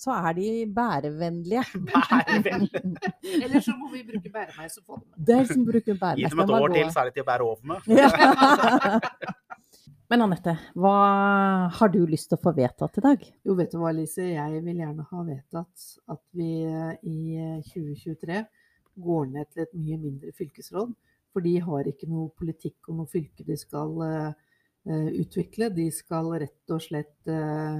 så 0.00 0.14
er 0.16 0.38
de 0.38 0.48
bærevennlige. 0.78 1.64
Bærevennlige. 1.92 3.12
Eller 3.42 3.60
så 3.64 3.74
må 3.76 3.90
vi 3.92 4.04
bruke 4.06 4.32
bæremeis 4.32 4.78
og 4.80 4.84
få 4.84 5.00
dem 5.00 5.04
med. 5.10 5.26
Det 5.26 5.36
er 5.36 5.50
som 5.52 5.66
bruker 5.68 6.00
Gi 6.18 6.30
dem 6.30 6.44
et 6.46 6.56
år 6.60 6.68
til, 6.76 6.94
så 6.94 7.04
er 7.04 7.10
det 7.10 7.18
til 7.18 7.26
å 7.26 7.28
bære 7.32 7.52
over 7.52 7.74
med. 7.74 7.78
Ja. 7.98 9.44
Men 10.08 10.22
Anette, 10.24 10.54
hva 10.72 10.92
har 11.76 11.90
du 11.92 11.98
lyst 12.08 12.30
til 12.30 12.38
å 12.38 12.40
få 12.40 12.54
vedtatt 12.56 12.96
i 12.96 13.02
dag? 13.04 13.24
Jo, 13.44 13.52
vet 13.58 13.74
du 13.74 13.76
hva, 13.76 13.90
Lise. 13.92 14.24
Jeg 14.30 14.62
vil 14.64 14.78
gjerne 14.80 15.04
ha 15.04 15.24
vedtatt 15.26 15.88
at 16.14 16.22
vi 16.38 16.62
eh, 16.64 16.94
i 17.04 17.36
eh, 17.36 17.66
2023 17.66 18.38
går 19.04 19.26
ned 19.34 19.50
til 19.52 19.66
et 19.66 19.74
mye 19.76 19.98
mindre 20.00 20.32
fylkesråd. 20.38 20.94
For 21.36 21.44
de 21.44 21.52
har 21.60 21.90
ikke 21.90 22.08
noe 22.08 22.32
politikk 22.40 22.88
og 22.88 23.02
noe 23.02 23.12
fylke 23.12 23.44
de 23.44 23.58
skal 23.60 24.00
eh, 24.06 24.30
eh, 24.88 25.10
utvikle. 25.26 25.68
De 25.76 25.90
skal 25.92 26.30
rett 26.40 26.72
og 26.72 26.80
slett 26.86 27.28
eh, 27.28 27.76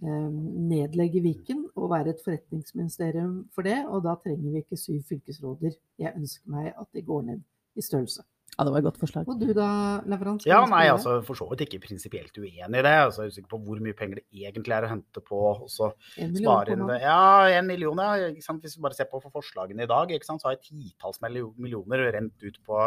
eh, 0.00 0.30
nedlegge 0.72 1.20
Viken 1.26 1.66
og 1.74 1.90
være 1.92 2.14
et 2.14 2.24
forretningsministerium 2.24 3.42
for 3.52 3.68
det. 3.68 3.82
Og 3.90 4.00
da 4.08 4.16
trenger 4.24 4.48
vi 4.48 4.64
ikke 4.64 4.80
syv 4.80 5.04
fylkesråder. 5.12 5.76
Jeg 6.00 6.16
ønsker 6.16 6.56
meg 6.56 6.72
at 6.72 6.88
de 6.96 7.04
går 7.04 7.28
ned 7.28 7.44
i 7.76 7.84
størrelse. 7.84 8.24
Ja, 8.56 8.64
det 8.64 8.72
var 8.72 8.78
et 8.80 8.84
godt 8.86 8.96
forslag. 9.02 9.26
Og 9.28 9.36
du 9.40 9.50
da, 9.52 9.66
Lavrans? 10.08 10.46
Ja, 10.48 10.62
nei, 10.64 10.86
altså 10.88 11.18
for 11.26 11.36
så 11.36 11.44
vidt 11.50 11.66
ikke 11.66 11.80
prinsipielt 11.84 12.32
uenig 12.40 12.56
i 12.64 12.82
det. 12.86 12.92
Altså, 13.04 13.26
jeg 13.26 13.28
er 13.28 13.34
usikker 13.34 13.50
på 13.52 13.58
hvor 13.66 13.82
mye 13.84 13.92
penger 13.98 14.22
det 14.22 14.24
egentlig 14.48 14.72
er 14.72 14.86
å 14.86 14.88
hente 14.94 15.20
på 15.20 15.40
så 15.68 15.90
spare 16.16 16.72
inn 16.72 16.86
det. 16.88 16.96
Ja, 17.02 17.18
en 17.58 17.68
million, 17.68 18.00
ja. 18.00 18.30
Ikke 18.30 18.46
sant? 18.46 18.62
Hvis 18.64 18.78
vi 18.78 18.84
bare 18.86 18.96
ser 18.96 19.10
på 19.10 19.20
for 19.20 19.34
forslagene 19.34 19.84
i 19.84 19.90
dag, 19.90 20.08
ikke 20.16 20.24
sant? 20.24 20.40
så 20.40 20.48
har 20.48 20.56
jeg 20.56 20.70
titalls 20.70 21.20
millioner 21.26 22.06
rent 22.16 22.46
ut 22.48 22.56
på 22.64 22.80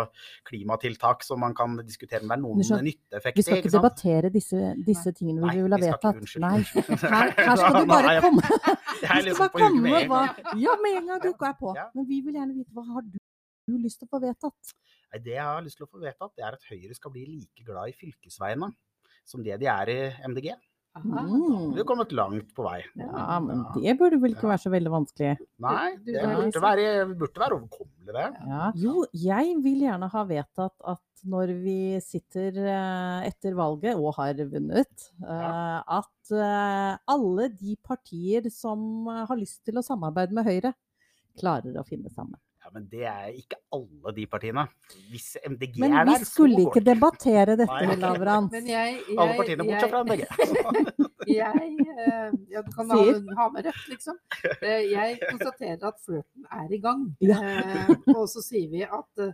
klimatiltak 0.50 1.22
som 1.28 1.40
man 1.46 1.54
kan 1.54 1.78
diskutere 1.86 2.24
om 2.26 2.34
det 2.34 2.38
er 2.40 2.44
noen 2.48 2.66
skjønner, 2.66 2.88
nytteeffekter. 2.90 3.38
Vi 3.38 3.46
skal 3.46 3.60
ikke 3.62 3.70
ikke 3.70 3.78
debattere 3.78 4.34
disse, 4.34 4.74
disse 4.90 5.14
tingene 5.18 5.42
vi 5.44 5.48
Nei, 5.48 5.56
vil 5.62 5.78
ha 5.78 5.78
vi 5.78 5.86
skal 5.86 5.94
ikke, 5.94 6.02
vedtatt. 6.02 6.22
unnskyld. 6.26 6.44
Nei, 6.46 6.58
her, 7.14 7.34
her 7.50 7.62
skal 7.62 7.78
du 7.80 7.90
bare 7.94 8.14
jeg- 8.18 8.26
komme. 8.26 8.42
Jeg 9.00 9.24
Du 9.30 9.34
skal 9.38 9.50
på 9.54 9.60
bare 9.60 9.70
komme 9.70 9.82
med 9.86 10.10
hva. 10.12 10.22
Ja, 10.60 10.74
med 10.84 10.98
en 11.00 11.08
gang 11.14 11.22
du 11.24 11.30
er 11.32 11.54
på. 11.62 11.72
Ja. 11.78 11.86
Men 11.96 12.08
vi 12.10 12.18
vil 12.26 12.36
gjerne 12.36 12.58
vite 12.58 12.74
hva 12.76 12.84
har 12.90 13.06
du 13.06 13.20
lyst 13.80 14.00
til 14.02 14.10
å 14.10 14.12
få 14.18 14.20
vedtatt? 14.26 14.74
Nei, 15.10 15.22
Det 15.26 15.36
jeg 15.36 15.46
har 15.46 15.64
lyst 15.66 15.80
til 15.80 15.88
å 15.88 15.92
få 15.92 16.02
vedtatt, 16.04 16.36
det 16.38 16.46
er 16.46 16.58
at 16.58 16.66
Høyre 16.70 16.98
skal 16.98 17.14
bli 17.14 17.26
like 17.26 17.66
glad 17.66 17.92
i 17.92 17.98
fylkesveiene 17.98 18.74
som 19.30 19.46
det 19.46 19.60
de 19.62 19.70
er 19.70 19.94
i 19.94 20.00
MDG. 20.30 20.54
Aha. 20.98 21.22
Mm. 21.22 21.74
Vi 21.76 21.78
har 21.78 21.86
kommet 21.86 22.12
langt 22.18 22.50
på 22.58 22.66
vei. 22.66 22.80
Ja, 22.98 23.38
men 23.44 23.62
det 23.76 23.94
burde 24.00 24.18
vel 24.22 24.34
ikke 24.34 24.50
være 24.50 24.64
så 24.64 24.72
veldig 24.74 24.92
vanskelig. 24.92 25.36
Nei, 25.62 25.92
det 26.06 26.24
burde 26.24 26.64
være, 26.64 26.88
burde 27.14 27.44
være 27.44 27.60
overkommelig, 27.60 28.16
det. 28.16 28.26
Ja. 28.50 28.72
Jo, 28.82 29.06
jeg 29.14 29.54
vil 29.64 29.86
gjerne 29.86 30.10
ha 30.10 30.24
vedtatt 30.32 30.90
at 30.96 31.24
når 31.30 31.54
vi 31.62 31.78
sitter 32.02 32.58
eh, 32.64 33.30
etter 33.30 33.56
valget 33.60 34.00
og 34.00 34.16
har 34.18 34.42
vunnet, 34.50 35.08
eh, 35.22 35.80
at 36.00 36.34
eh, 36.34 36.94
alle 37.14 37.50
de 37.54 37.78
partier 37.86 38.50
som 38.54 39.08
har 39.12 39.38
lyst 39.40 39.62
til 39.68 39.80
å 39.80 39.86
samarbeide 39.86 40.36
med 40.36 40.48
Høyre, 40.50 40.74
klarer 41.40 41.78
å 41.80 41.86
finne 41.88 42.10
sammen. 42.12 42.40
Ja, 42.70 42.74
Men 42.76 42.86
det 42.92 43.02
er 43.10 43.30
ikke 43.34 43.58
alle 43.74 44.12
de 44.14 44.26
partiene. 44.30 44.68
Hvis 45.10 45.32
MDG 45.50 45.80
Men 45.82 45.94
er 45.98 46.06
vi 46.06 46.12
der, 46.14 46.24
så 46.26 46.30
skulle 46.30 46.60
går 46.60 46.68
ikke 46.70 46.84
det. 46.86 46.94
debattere 46.94 47.56
dette, 47.58 47.80
Nei. 47.90 47.96
Lavrans. 48.04 48.52
Men 48.54 48.68
jeg, 48.70 49.00
jeg, 49.10 49.18
Alle 49.18 49.38
partiene 49.40 49.66
bortsett 49.66 49.90
fra 49.90 50.04
MDG. 50.06 50.26
Jeg, 51.30 51.74
eh, 51.86 52.32
ja, 52.50 52.62
du 52.66 52.72
kan 52.74 52.90
ha, 52.90 52.96
ha 53.38 53.44
med 53.54 53.66
rødt, 53.68 53.82
liksom. 53.92 54.16
Eh, 54.64 54.88
Jeg 54.90 55.20
konstaterer 55.30 55.84
at 55.92 56.00
flørten 56.02 56.46
er 56.58 56.72
i 56.74 56.80
gang. 56.82 57.04
Ja. 57.22 57.38
Eh, 57.44 57.92
Og 58.16 58.24
så 58.32 58.42
sier 58.42 58.70
vi 58.72 58.82
at 58.88 59.26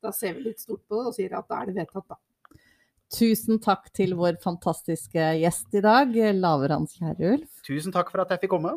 da 0.00 0.12
ser 0.14 0.36
vi 0.36 0.44
litt 0.46 0.60
stort 0.62 0.84
på 0.86 1.00
det 1.00 1.08
og 1.10 1.16
sier 1.16 1.34
at 1.40 1.48
da 1.50 1.58
er 1.62 1.70
det 1.72 1.74
vedtatt, 1.80 2.06
da. 2.12 2.18
Tusen 3.10 3.58
takk 3.58 3.88
til 3.96 4.14
vår 4.14 4.38
fantastiske 4.44 5.24
gjest 5.40 5.74
i 5.74 5.82
dag, 5.82 6.14
Lavrans 6.38 6.94
Kierulf. 7.00 7.50
Tusen 7.66 7.90
takk 7.96 8.12
for 8.14 8.22
at 8.22 8.30
jeg 8.36 8.44
fikk 8.44 8.54
komme. 8.54 8.76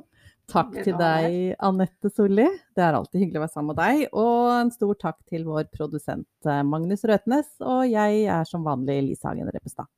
Takk 0.52 0.74
til 0.84 0.98
deg, 1.00 1.56
Anette 1.64 2.12
Solli. 2.12 2.46
Det 2.76 2.84
er 2.84 2.98
alltid 2.98 3.22
hyggelig 3.22 3.40
å 3.40 3.44
være 3.46 3.54
sammen 3.54 3.72
med 3.72 3.80
deg. 3.80 4.04
Og 4.12 4.52
en 4.58 4.74
stor 4.76 5.00
takk 5.06 5.20
til 5.30 5.48
vår 5.48 5.70
produsent 5.74 6.50
eh, 6.50 6.64
Magnus 6.68 7.06
Røtnes. 7.10 7.56
Og 7.64 7.88
jeg 7.90 8.26
er 8.28 8.50
som 8.50 8.68
vanlig 8.68 9.00
Lise 9.08 9.30
Hagen 9.30 9.50
Reppestad. 9.54 9.90